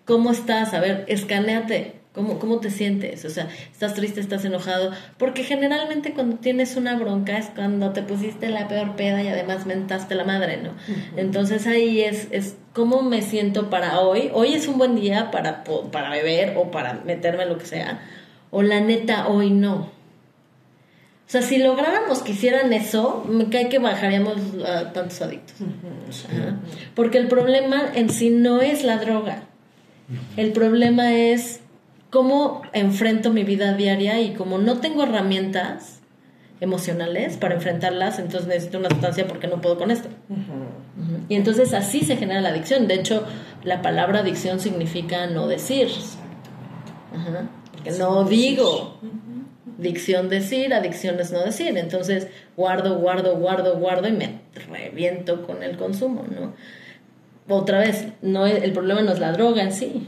[0.06, 0.74] ¿Cómo estás?
[0.74, 1.96] A ver, escaneate.
[2.18, 3.26] ¿Cómo, ¿Cómo te sientes?
[3.26, 4.20] O sea, ¿estás triste?
[4.20, 4.92] ¿Estás enojado?
[5.20, 9.68] Porque generalmente cuando tienes una bronca es cuando te pusiste la peor peda y además
[9.68, 10.72] mentaste la madre, ¿no?
[11.16, 14.32] Entonces ahí es, es cómo me siento para hoy.
[14.34, 18.02] Hoy es un buen día para, para beber o para meterme lo que sea.
[18.50, 19.76] O la neta, hoy no.
[19.76, 25.56] O sea, si lográramos que hicieran eso, me cae que bajaríamos a tantos adictos.
[25.62, 26.56] Ajá.
[26.96, 29.44] Porque el problema en sí no es la droga.
[30.36, 31.60] El problema es
[32.10, 35.98] cómo enfrento mi vida diaria y como no tengo herramientas
[36.60, 40.10] emocionales para enfrentarlas, entonces necesito una sustancia porque no puedo con esto.
[41.30, 42.88] Y entonces así se genera la adicción.
[42.88, 43.24] De hecho,
[43.64, 45.90] la palabra adicción significa no decir.
[47.14, 47.50] Ajá.
[47.74, 49.00] Porque no digo.
[49.78, 51.78] Dicción decir, adicción es no decir.
[51.78, 56.54] Entonces guardo, guardo, guardo, guardo y me reviento con el consumo, ¿no?
[57.56, 60.08] Otra vez, no el problema no es la droga en sí.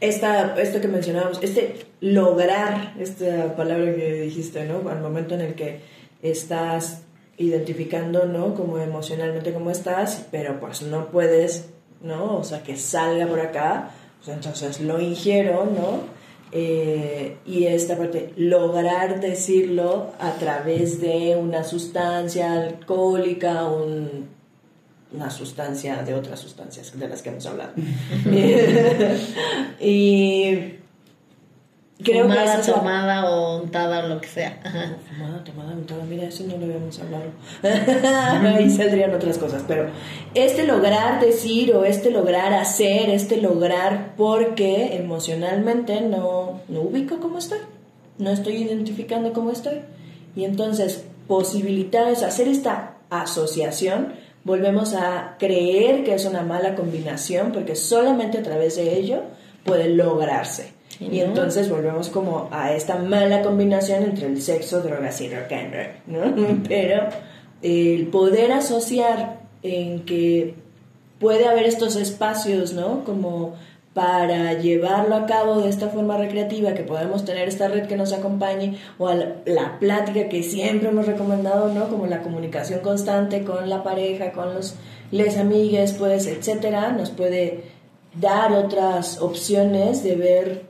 [0.00, 4.88] Esta, esto que mencionábamos, este lograr, esta palabra que dijiste, ¿no?
[4.88, 5.80] Al momento en el que
[6.22, 7.02] estás
[7.36, 8.54] identificando, ¿no?
[8.54, 11.70] Como emocionalmente cómo estás, pero pues no puedes
[12.02, 12.38] ¿no?
[12.38, 13.90] O sea, que salga por acá,
[14.26, 16.20] entonces lo ingiero, ¿no?
[16.52, 24.28] Eh, y esta parte, lograr decirlo a través de una sustancia alcohólica, un,
[25.12, 27.72] una sustancia de otras sustancias de las que hemos hablado.
[29.80, 30.80] y
[32.02, 34.58] Creo Fumada, que tomada o untada o lo que sea.
[35.08, 37.24] Fumada, tomada, untada, mira, eso no lo habíamos hablado.
[38.56, 39.90] Ahí saldrían otras cosas, pero
[40.34, 47.36] este lograr decir o este lograr hacer, este lograr porque emocionalmente no, no ubico cómo
[47.36, 47.58] estoy,
[48.18, 49.80] no estoy identificando cómo estoy.
[50.34, 54.14] Y entonces posibilitar eso, hacer esta asociación,
[54.44, 59.22] volvemos a creer que es una mala combinación porque solamente a través de ello
[59.64, 60.72] puede lograrse.
[60.98, 65.74] Y entonces volvemos como a esta mala combinación entre el sexo, drogas y rock and
[65.74, 66.62] roll, ¿no?
[66.68, 67.08] Pero
[67.62, 70.54] el poder asociar en que
[71.18, 73.04] puede haber estos espacios, ¿no?
[73.04, 73.54] Como
[74.00, 78.14] para llevarlo a cabo de esta forma recreativa, que podemos tener esta red que nos
[78.14, 81.86] acompañe, o la, plática que siempre hemos recomendado, ¿no?
[81.90, 84.76] Como la comunicación constante con la pareja, con los
[85.10, 87.64] les amigues, pues, etcétera, nos puede
[88.18, 90.62] dar otras opciones de ver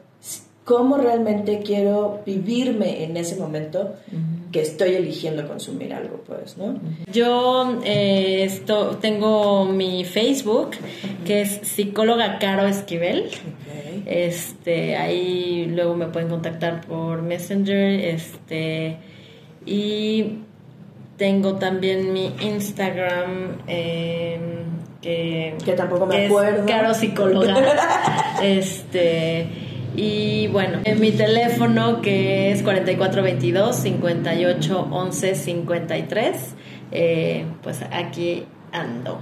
[0.64, 3.94] cómo realmente quiero vivirme en ese momento
[4.52, 6.80] que estoy eligiendo consumir algo, pues, ¿no?
[7.12, 10.70] Yo eh, esto, tengo mi Facebook,
[11.24, 13.30] que es psicóloga Caro Esquivel.
[14.06, 18.96] Este, ahí luego me pueden contactar por Messenger, este,
[19.64, 20.38] y
[21.16, 24.40] tengo también mi Instagram, em,
[25.00, 26.66] que, que tampoco me acuerdo.
[26.66, 28.40] Caro Psicóloga.
[28.42, 36.54] este y bueno, en mi teléfono que es 4422 58 11 53,
[37.62, 39.20] pues aquí ando.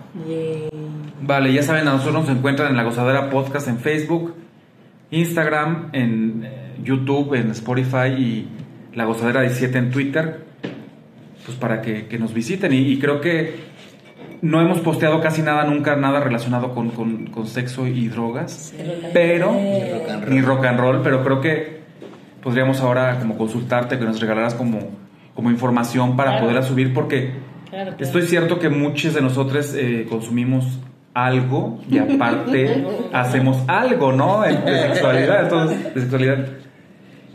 [1.22, 4.34] Vale, ya saben, a nosotros nos encuentran en La Gozadera Podcast en Facebook,
[5.10, 8.48] Instagram, en eh, YouTube, en Spotify y
[8.94, 10.44] La Gozadera 17 en Twitter,
[11.44, 12.72] pues para que, nos visiten.
[12.72, 13.67] y creo que
[14.43, 18.74] no hemos posteado casi nada nunca, nada relacionado con, sexo y drogas,
[19.12, 19.53] pero
[20.28, 21.78] ni rock, and roll, pero creo que
[22.43, 24.78] podríamos ahora como consultarte, que nos regalaras como,
[25.34, 27.32] como información para poderla subir, porque
[27.99, 30.80] estoy cierto que muchos de nosotros eh, consumimos
[31.14, 34.43] algo y aparte hacemos algo, ¿no?
[34.43, 34.53] De
[34.93, 36.47] sexualidad, entonces, de sexualidad.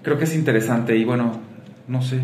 [0.02, 1.32] Creo que es interesante y bueno,
[1.88, 2.20] no sé,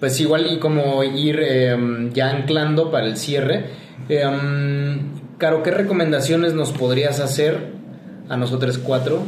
[0.00, 3.66] pues igual y como ir em, ya anclando para el cierre.
[4.08, 4.24] Eh,
[5.38, 7.76] Caro, ¿qué recomendaciones nos podrías hacer
[8.28, 9.22] a nosotros cuatro,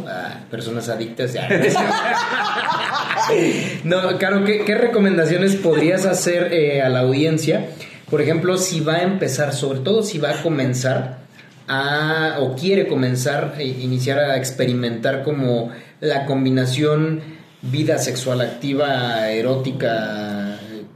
[0.51, 1.35] personas adictas?
[3.85, 7.67] no, Caro, ¿qué, recomendaciones podrías hacer eh, a la audiencia?
[8.11, 11.19] Por ejemplo, si va a empezar, sobre todo si va a comenzar
[11.67, 17.21] a, o quiere comenzar, e iniciar a experimentar como la combinación
[17.61, 20.38] vida sexual activa, erótica,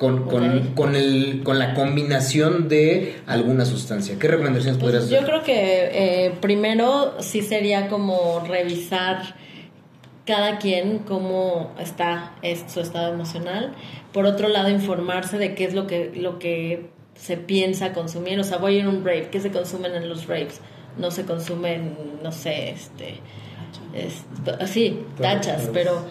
[0.03, 4.19] con, con, con, el, con la combinación de alguna sustancia.
[4.19, 5.21] ¿Qué recomendaciones pues podrías hacer?
[5.21, 9.37] Yo creo que eh, primero sí sería como revisar
[10.27, 12.33] cada quien cómo está
[12.67, 13.75] su estado emocional.
[14.13, 18.41] Por otro lado, informarse de qué es lo que, lo que se piensa consumir.
[18.41, 19.29] O sea, voy a ir a un rave.
[19.31, 20.61] ¿Qué se consumen en los raves?
[20.99, 23.21] No se consumen, no sé, este
[24.61, 26.05] así, tachas, pero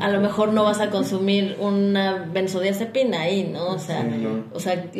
[0.00, 3.68] a lo mejor no vas a consumir una benzodiazepina ahí, ¿no?
[3.68, 4.06] O sea,
[4.52, 4.90] o sea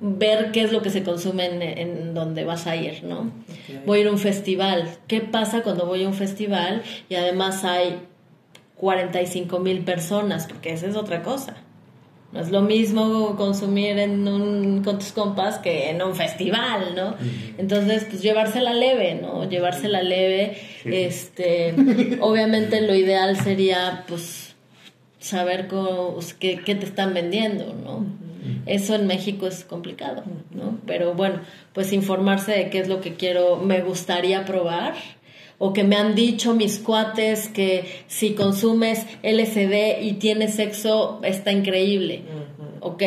[0.00, 3.30] ver qué es lo que se consume en, donde vas a ir, ¿no?
[3.86, 4.88] Voy a ir a un festival.
[5.06, 8.00] ¿Qué pasa cuando voy a un festival y además hay
[8.76, 10.46] 45 mil personas?
[10.46, 11.56] Porque esa es otra cosa.
[12.32, 17.14] No es lo mismo consumir en un, con tus compas que en un festival, ¿no?
[17.58, 19.48] Entonces, pues llevársela leve, ¿no?
[19.48, 20.56] Llevársela leve.
[20.84, 21.74] Este,
[22.20, 24.56] obviamente lo ideal sería, pues,
[25.18, 28.06] saber cómo, pues, qué, qué te están vendiendo, ¿no?
[28.66, 30.78] Eso en México es complicado, ¿no?
[30.86, 31.40] Pero bueno,
[31.72, 34.94] pues informarse de qué es lo que quiero, me gustaría probar
[35.64, 41.52] o que me han dicho mis cuates que si consumes LSD y tienes sexo está
[41.52, 42.22] increíble.
[42.80, 43.04] Ok,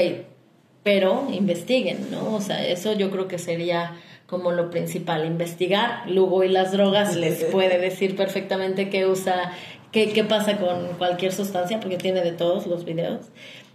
[0.81, 2.33] pero investiguen, ¿no?
[2.33, 6.09] O sea, eso yo creo que sería como lo principal, investigar.
[6.09, 9.51] Luego y las drogas les puede decir perfectamente qué usa,
[9.91, 13.25] qué, qué pasa con cualquier sustancia, porque tiene de todos los videos.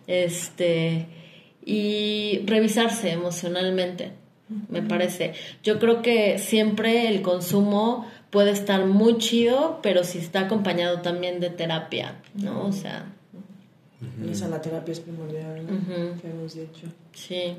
[0.07, 1.07] Este,
[1.67, 4.13] y revisarse emocionalmente,
[4.71, 5.35] me parece.
[5.63, 11.41] Yo creo que siempre el consumo puede estar muy chido, pero si está acompañado también
[11.41, 12.67] de terapia, ¿no?
[12.67, 13.07] O sea...
[14.31, 15.67] Esa la terapia es primordial,
[16.23, 16.87] que hemos dicho.
[17.13, 17.57] Sí.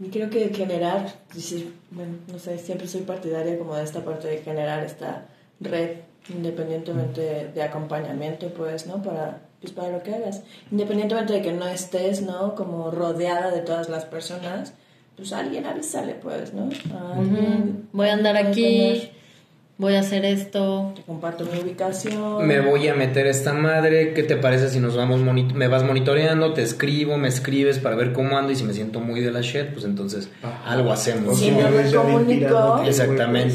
[0.00, 4.28] Y creo que generar, dices, bueno, no sé, siempre soy partidaria como de esta parte
[4.28, 5.26] de generar esta
[5.60, 5.98] red
[6.28, 9.02] independientemente de acompañamiento, pues, ¿no?
[9.02, 10.42] Para, pues, para lo que hagas.
[10.70, 12.54] Independientemente de que no estés, ¿no?
[12.54, 14.72] Como rodeada de todas las personas,
[15.16, 16.70] pues alguien avísale, pues, ¿no?
[16.96, 19.10] A alguien Voy a andar aquí, tener-
[19.78, 20.92] voy a hacer esto.
[20.94, 22.46] te comparto mi ubicación.
[22.46, 26.52] Me voy a meter esta madre, ¿qué te parece si nos vamos me vas monitoreando,
[26.52, 29.40] te escribo, me escribes para ver cómo ando y si me siento muy de la
[29.40, 30.62] shit, pues entonces Ajá.
[30.70, 31.38] algo hacemos.
[31.38, 32.38] Sí, si no me me ves ya bien comunico.
[32.46, 33.54] tirado, que, Exactamente.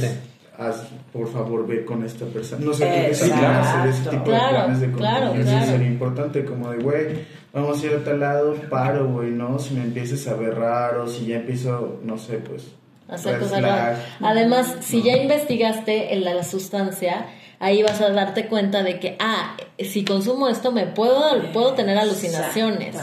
[0.57, 2.65] pues, haz, por favor, ve con esta persona.
[2.65, 3.45] No sé, sí, Exacto.
[3.47, 5.65] hacer ese tipo Claro, de planes de claro, claro.
[5.65, 7.05] sería importante, como de, güey,
[7.53, 9.57] vamos a ir a tal lado, paro, güey, ¿no?
[9.57, 12.67] Si me empieces a ver raro, si ya empiezo, no sé, pues...
[13.09, 13.99] hacer red cosas.
[14.21, 17.25] Además, si ya investigaste en la, sustancia,
[17.59, 21.97] ahí vas a darte cuenta de que, ah, si consumo esto me puedo, puedo tener
[21.97, 22.95] alucinaciones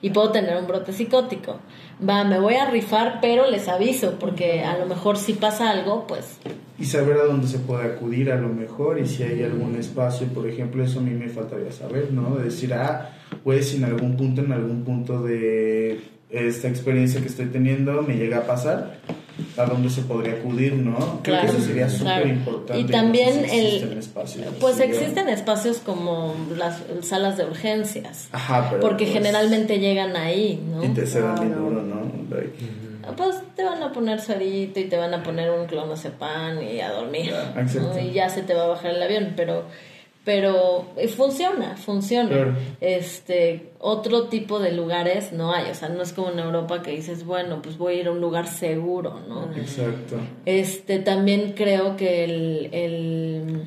[0.00, 1.60] y puedo tener un brote psicótico.
[2.06, 6.06] Va, me voy a rifar, pero les aviso, porque a lo mejor si pasa algo,
[6.06, 6.38] pues
[6.82, 10.26] y saber a dónde se puede acudir a lo mejor y si hay algún espacio,
[10.26, 12.34] por ejemplo, eso a mí me faltaría saber, ¿no?
[12.34, 13.10] De decir, ah,
[13.44, 18.16] pues si en algún punto, en algún punto de esta experiencia que estoy teniendo me
[18.16, 18.98] llega a pasar,
[19.56, 20.96] a dónde se podría acudir, ¿no?
[21.22, 22.28] Creo Claro, que eso sería súper claro.
[22.28, 22.80] importante.
[22.80, 28.80] Y también el- existen espacios Pues existen espacios como las salas de urgencias, Ajá, pero
[28.80, 30.84] porque pues, generalmente llegan ahí, ¿no?
[30.84, 31.62] Y te se dan bien Claro.
[31.64, 32.02] duro, ¿no?
[32.36, 32.52] Like,
[33.16, 36.90] Pues te van a poner suerito y te van a poner un clonazepam y a
[36.92, 37.32] dormir.
[38.02, 39.64] Y ya se te va a bajar el avión, pero
[40.24, 42.28] pero eh, funciona, funciona.
[42.28, 42.56] Claro.
[42.80, 46.92] Este, otro tipo de lugares no hay, o sea, no es como en Europa que
[46.92, 49.50] dices, bueno, pues voy a ir a un lugar seguro, ¿no?
[49.56, 50.16] Exacto.
[50.46, 53.64] Este, también creo que el, el,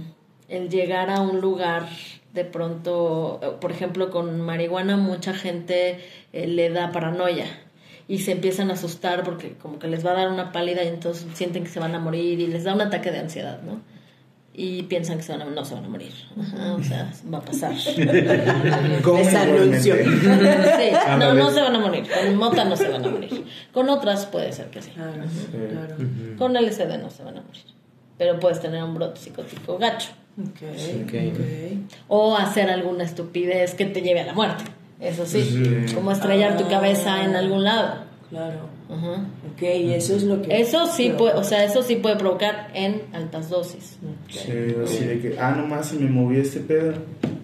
[0.48, 1.90] el llegar a un lugar
[2.34, 6.00] de pronto, por ejemplo, con marihuana mucha gente
[6.34, 7.46] eh, le da paranoia
[8.08, 10.88] y se empiezan a asustar porque como que les va a dar una pálida y
[10.88, 13.82] entonces sienten que se van a morir y les da un ataque de ansiedad, ¿no?
[14.58, 16.14] Y piensan que se van a- no se van a morir.
[16.40, 17.74] Ajá, o sea, va a pasar.
[19.04, 19.96] ¿Cómo Les anuncio.
[19.98, 22.04] Sí, no, no se van a morir.
[22.10, 23.46] Con mota no se van a morir.
[23.74, 24.92] Con otras puede ser que sí.
[24.92, 25.12] Claro,
[25.52, 25.96] claro.
[26.38, 27.64] Con LSD no se van a morir.
[28.18, 30.12] Pero puedes tener un brote psicótico gacho.
[30.40, 30.62] Ok,
[31.04, 31.14] Ok.
[31.34, 31.40] ok.
[32.08, 34.64] O hacer alguna estupidez que te lleve a la muerte.
[35.02, 35.42] Eso sí.
[35.44, 35.94] Sí.
[35.94, 36.70] Como estrellar tu Ah.
[36.70, 38.06] cabeza en algún lado.
[38.30, 38.70] Claro.
[38.90, 39.26] Ajá.
[39.54, 40.60] Ok, y eso es lo que...
[40.62, 43.98] Eso sí puede, o sea, eso sí puede provocar en altas dosis.
[44.30, 44.52] Sí,
[44.84, 46.94] así de que, ah, nomás se me movió este pedo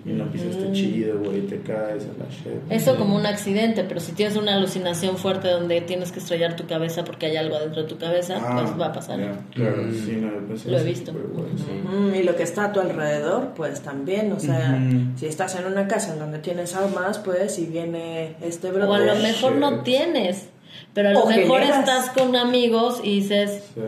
[0.05, 2.71] y no pisaste chido, güey, te caes a la shit.
[2.71, 6.65] Eso como un accidente, pero si tienes una alucinación fuerte donde tienes que estrellar tu
[6.65, 9.19] cabeza porque hay algo adentro de tu cabeza, Ah, pues va a pasar.
[9.53, 10.31] claro, sí, no,
[10.71, 11.11] lo he visto.
[11.13, 11.87] pero bueno, sí.
[11.87, 14.79] Mm, y lo que está a tu alrededor, pues también, o sea,
[15.15, 18.87] si estás en una casa en donde tienes armas, pues si viene este brote...
[18.87, 20.47] O a lo mejor no tienes,
[20.93, 21.79] pero a lo O mejor generas.
[21.79, 23.81] estás con amigos y dices, Sí.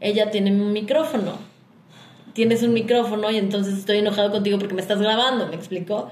[0.00, 1.32] ella tiene un micrófono.
[2.32, 6.10] Tienes un micrófono y entonces estoy enojado contigo porque me estás grabando, ¿me explico?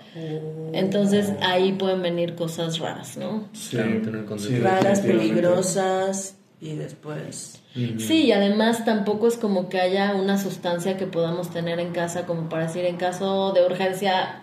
[0.73, 3.49] Entonces ahí pueden venir cosas raras, ¿no?
[3.53, 4.57] Sí, Claro, tener conciencia.
[4.59, 7.61] sí, raras, peligrosas y después...
[7.99, 12.25] Sí, y además tampoco es como que haya una sustancia que podamos tener en casa
[12.25, 14.43] como para decir en caso de urgencia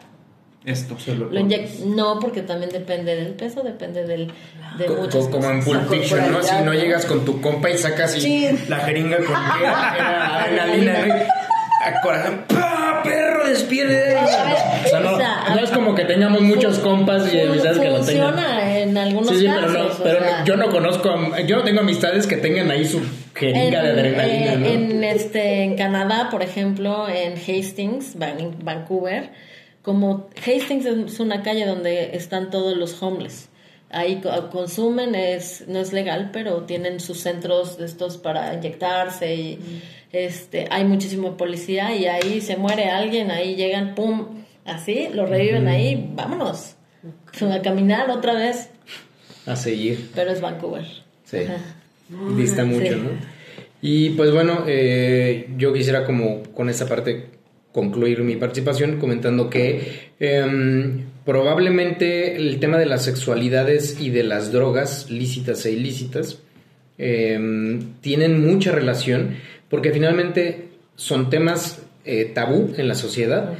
[0.64, 0.96] Esto.
[1.16, 1.30] Lo
[1.88, 4.32] No, porque también depende del peso, depende del,
[4.78, 5.86] de Co- muchas como en cosas.
[5.88, 6.44] Pulp Fiction, ¿no?
[6.44, 8.48] Si no llegas con tu compa y sacas y Sí.
[8.68, 9.26] la jeringa con
[9.58, 11.14] que era, adrenalina, ¿no?
[11.84, 13.02] A corazón, ¡pah!
[13.04, 14.16] ¡Perro, despierte!
[14.16, 14.28] O
[14.88, 18.34] sea, no, O no es como que tengamos muchos compas y amistades que lo tengan.
[18.36, 19.64] Funciona en algunos Sí, sí, casos.
[19.66, 22.86] pero, no, o pero sea, yo no conozco, yo no tengo amistades que tengan ahí
[22.86, 23.02] su
[23.34, 24.66] jeringa de adrenalina, eh, ¿no?
[24.68, 29.32] en, este, en Canadá, por ejemplo, en Hastings, Van- en Vancouver,
[29.82, 33.50] como Hastings es una calle donde están todos los homeless.
[33.90, 39.36] Ahí co- consumen, es, no es legal, pero tienen sus centros de estos para inyectarse
[39.36, 39.60] y
[40.14, 45.68] este, hay muchísimo policía y ahí se muere alguien, ahí llegan, pum, así, lo reviven
[45.68, 46.76] ahí, vámonos.
[47.42, 48.70] A caminar otra vez,
[49.46, 50.12] A seguir.
[50.16, 50.86] pero es Vancouver.
[51.26, 51.38] Sí.
[51.40, 51.58] Ajá.
[52.38, 52.96] Dista mucho, Sí.
[52.96, 53.10] ¿no?
[53.82, 57.30] Y pues bueno, eh, yo quisiera como con esta parte
[57.72, 64.52] concluir mi participación comentando que em, probablemente el tema de las sexualidades y de las
[64.52, 66.40] drogas lícitas e ilícitas
[66.98, 69.36] em, tienen mucha relación
[69.70, 73.54] porque finalmente son temas eh, tabú en la sociedad,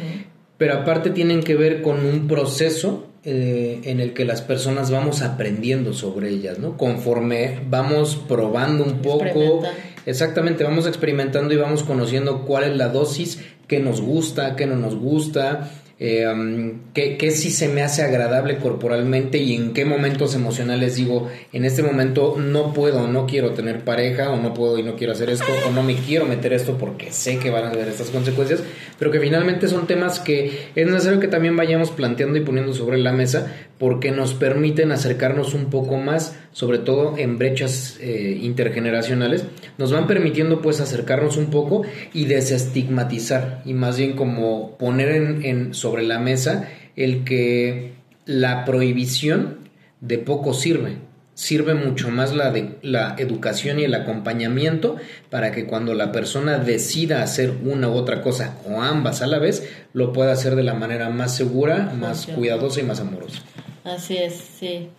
[0.58, 5.22] pero aparte tienen que ver con un proceso eh, en el que las personas vamos
[5.22, 6.76] aprendiendo sobre ellas, ¿no?
[6.76, 9.62] Conforme vamos probando un poco.
[10.06, 14.76] Exactamente, vamos experimentando y vamos conociendo cuál es la dosis que nos gusta, que no
[14.76, 15.72] nos gusta,
[16.04, 21.30] eh, um, qué, sí se me hace agradable corporalmente y en qué momentos emocionales digo,
[21.54, 25.14] en este momento no puedo, no quiero tener pareja o no puedo y no quiero
[25.14, 28.10] hacer esto o no me quiero meter esto porque sé que van a haber estas
[28.10, 28.64] consecuencias,
[28.98, 32.98] pero que finalmente son temas que es necesario que también vayamos planteando y poniendo sobre
[32.98, 39.46] la mesa porque nos permiten acercarnos un poco más, sobre todo en brechas eh, intergeneracionales,
[39.78, 45.46] nos van permitiendo pues acercarnos un poco y desestigmatizar y más bien como poner en,
[45.46, 47.94] en la mesa el que
[48.26, 49.70] la prohibición
[50.00, 50.98] de poco sirve.
[51.34, 54.98] Sirve mucho más la, de, la educación y el acompañamiento
[55.30, 59.40] para que cuando la persona decida hacer una u otra cosa o ambas a la
[59.40, 63.42] vez, lo pueda hacer de la manera más segura, más cuidadosa y más amorosa.
[63.84, 64.90] Así es, sí.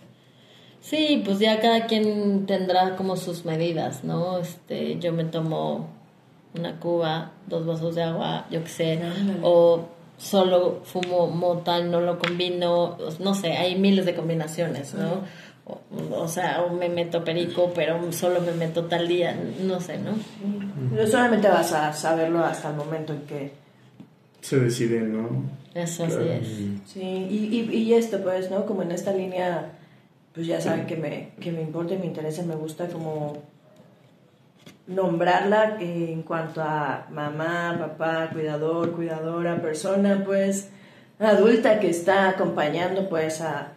[0.80, 4.38] Sí, pues ya cada quien tendrá como sus medidas, ¿no?
[4.38, 5.90] Este, yo me tomo
[6.58, 9.00] una cuba, dos vasos de agua, yo qué sé,
[9.42, 9.86] o
[10.18, 15.20] solo fumo mota no lo combino, no sé, hay miles de combinaciones, ¿no?
[15.64, 15.78] O,
[16.22, 20.12] o sea, o me meto perico, pero solo me meto tal día, no sé, ¿no?
[20.96, 23.52] No solamente vas a saberlo hasta el momento en que
[24.40, 25.44] Se decide, ¿no?
[25.74, 26.32] Eso así Claro.
[26.32, 26.48] es.
[26.86, 28.66] Sí, y, y, y esto pues, ¿no?
[28.66, 29.70] Como en esta línea,
[30.34, 33.38] pues ya saben que me, que me importa y me interesa, me gusta como
[34.94, 40.68] nombrarla en cuanto a mamá, papá, cuidador, cuidadora, persona pues
[41.18, 43.72] adulta que está acompañando pues a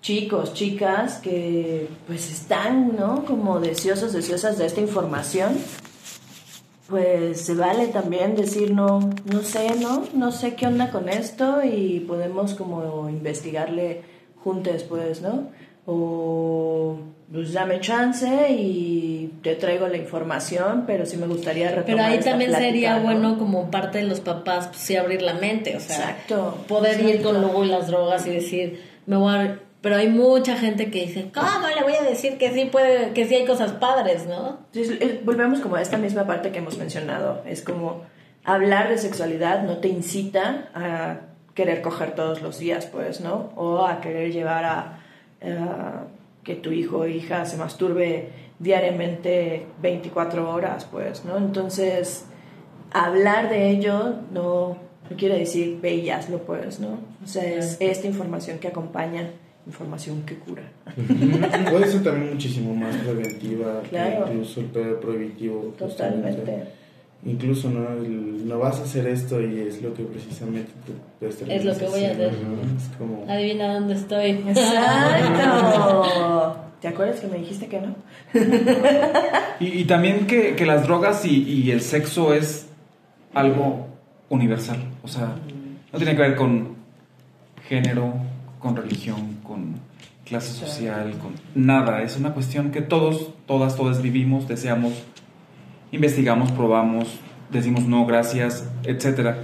[0.00, 3.24] chicos, chicas que pues están, ¿no?
[3.24, 5.56] Como deseosos, deseosas de esta información
[6.88, 10.04] pues se vale también decir no, no sé, ¿no?
[10.14, 14.02] No sé qué onda con esto y podemos como investigarle
[14.42, 15.48] juntos, pues, ¿no?
[15.86, 16.98] O
[17.32, 22.14] pues dame chance y te traigo la información, pero sí me gustaría retomar Pero ahí
[22.18, 23.02] esta también plática, sería ¿no?
[23.02, 27.00] bueno como parte de los papás, pues sí abrir la mente, o sea, Exacto, poder
[27.00, 29.60] ir con luego y las drogas y decir, me voy a...
[29.82, 33.26] Pero hay mucha gente que dice, ¿cómo le voy a decir que sí puede, que
[33.26, 34.58] sí hay cosas padres, ¿no?
[34.72, 37.42] Entonces, eh, volvemos como a esta misma parte que hemos mencionado.
[37.46, 38.02] Es como
[38.44, 41.18] hablar de sexualidad no te incita a
[41.54, 43.52] querer coger todos los días, pues, ¿no?
[43.54, 44.98] O a querer llevar a,
[45.42, 46.04] a
[46.44, 48.28] que tu hijo o hija se masturbe
[48.58, 51.36] diariamente 24 horas, pues, ¿no?
[51.36, 52.24] Entonces,
[52.92, 54.76] hablar de ello no,
[55.10, 56.98] no quiere decir ve y hazlo, pues, ¿no?
[57.22, 59.30] O sea, es esta información que acompaña,
[59.66, 60.62] información que cura.
[61.70, 64.24] Puede ser también muchísimo más preventiva Claro.
[64.26, 65.74] que incluso el pedo prohibitivo.
[65.76, 66.28] Totalmente.
[66.38, 66.85] justamente.
[67.24, 70.70] Incluso no, El- no vas a hacer esto y es lo que precisamente
[71.18, 72.32] te, te Es lo que voy a hacer.
[72.34, 72.60] ¿no?
[72.76, 73.24] Es como...
[73.28, 74.30] Adivina dónde estoy.
[75.30, 76.56] Exacto.
[76.80, 77.94] ¿Te acuerdas que me dijiste que no?
[79.60, 82.66] Y, y también que, que las drogas y, y el sexo es
[83.32, 83.86] algo
[84.28, 84.76] universal.
[85.02, 85.34] O sea,
[85.92, 86.76] no tiene que ver con
[87.66, 88.12] género,
[88.60, 89.76] con religión, con
[90.26, 92.02] clase social, con nada.
[92.02, 94.92] Es una cuestión que todos, todas, todas vivimos, deseamos,
[95.92, 97.08] investigamos, probamos,
[97.50, 99.38] decimos no, gracias, etcétera.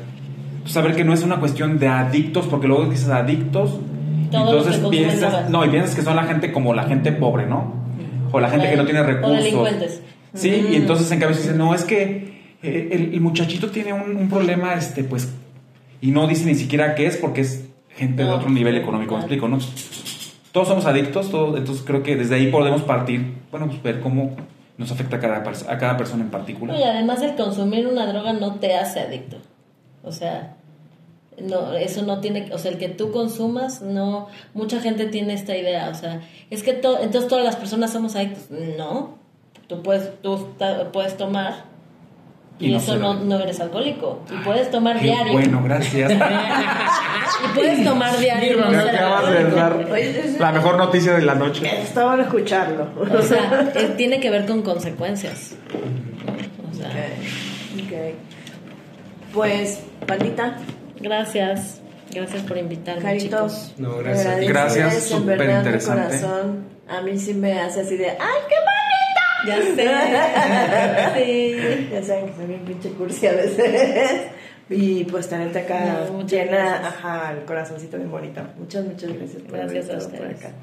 [0.65, 3.79] Saber que no es una cuestión de adictos, porque luego dices adictos,
[4.31, 7.75] que entonces piensas, no, y piensas que son la gente como la gente pobre, ¿no?
[8.31, 9.37] O la gente que no tiene O recursos.
[9.39, 10.03] delincuentes.
[10.35, 13.93] Sí, y entonces en cambio se dice, no, es que eh, el, el muchachito tiene
[13.93, 15.35] un, un problema, este, pues,
[16.01, 19.21] y no dice ni siquiera qué es porque es gente de otro nivel económico, ¿me
[19.21, 19.49] explico?
[19.49, 19.59] ¿no?
[20.53, 24.35] Todos somos adictos, todos, entonces creo que desde ahí podemos partir, bueno, pues ver cómo
[24.83, 26.77] nos afecta a cada, a cada persona en particular.
[26.79, 29.39] Y además el consumir una droga no te hace adicto.
[30.05, 30.57] O sea,
[31.41, 35.57] no, eso no tiene, o sea, el que tú consumas, no, mucha gente tiene esta
[35.57, 36.21] idea, o sea,
[36.51, 38.51] es que to- entonces todas las personas somos adictos.
[38.51, 39.17] No,
[39.69, 40.49] tú puedes, tú
[40.93, 41.65] puedes tomar
[42.59, 44.23] y, Y no eso no, no eres alcohólico.
[44.31, 45.33] Y puedes tomar Qué diario.
[45.33, 46.13] bueno, gracias.
[47.45, 48.59] Y puedes tomar diario.
[48.71, 49.87] Me acabas de dar
[50.39, 51.67] la mejor noticia de la noche.
[51.83, 52.89] Está bueno escucharlo.
[53.19, 55.55] O sea, eh, tiene que ver con consecuencias.
[56.71, 57.93] O sea, Ok, ok.
[59.35, 60.59] Pues, Pandita,
[61.01, 61.81] gracias.
[62.15, 63.53] Gracias por invitarme, Caritos.
[63.53, 63.75] chicos.
[63.79, 64.41] No, gracias.
[64.47, 66.03] Gracias, súper interesante.
[66.21, 66.65] corazón.
[66.89, 68.55] A mí sí me hace así de, ¡ay, qué
[69.47, 69.91] Ya sé.
[71.25, 71.89] Sí.
[71.93, 74.23] Ya saben que soy bien pinche cursi a veces.
[74.71, 76.95] Y pues tenerte acá No, llena, gracias.
[76.95, 78.41] ajá, el corazoncito bien bonito.
[78.59, 80.45] Muchas, muchas gracias por Gracias haber a estado por ustedes.
[80.45, 80.55] acá.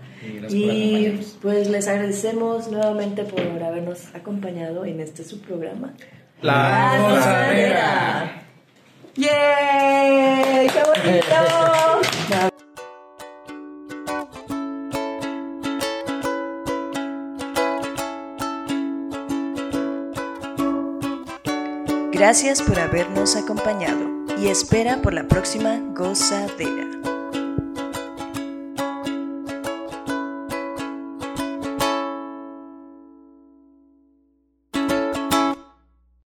[0.50, 5.94] Y pues les agradecemos nuevamente por habernos acompañado en este su programa.
[6.42, 8.42] La gozadera.
[9.16, 10.68] ¡Yay!
[10.70, 12.50] ¡Qué bonito!
[22.20, 26.86] Gracias por habernos acompañado y espera por la próxima gozadera.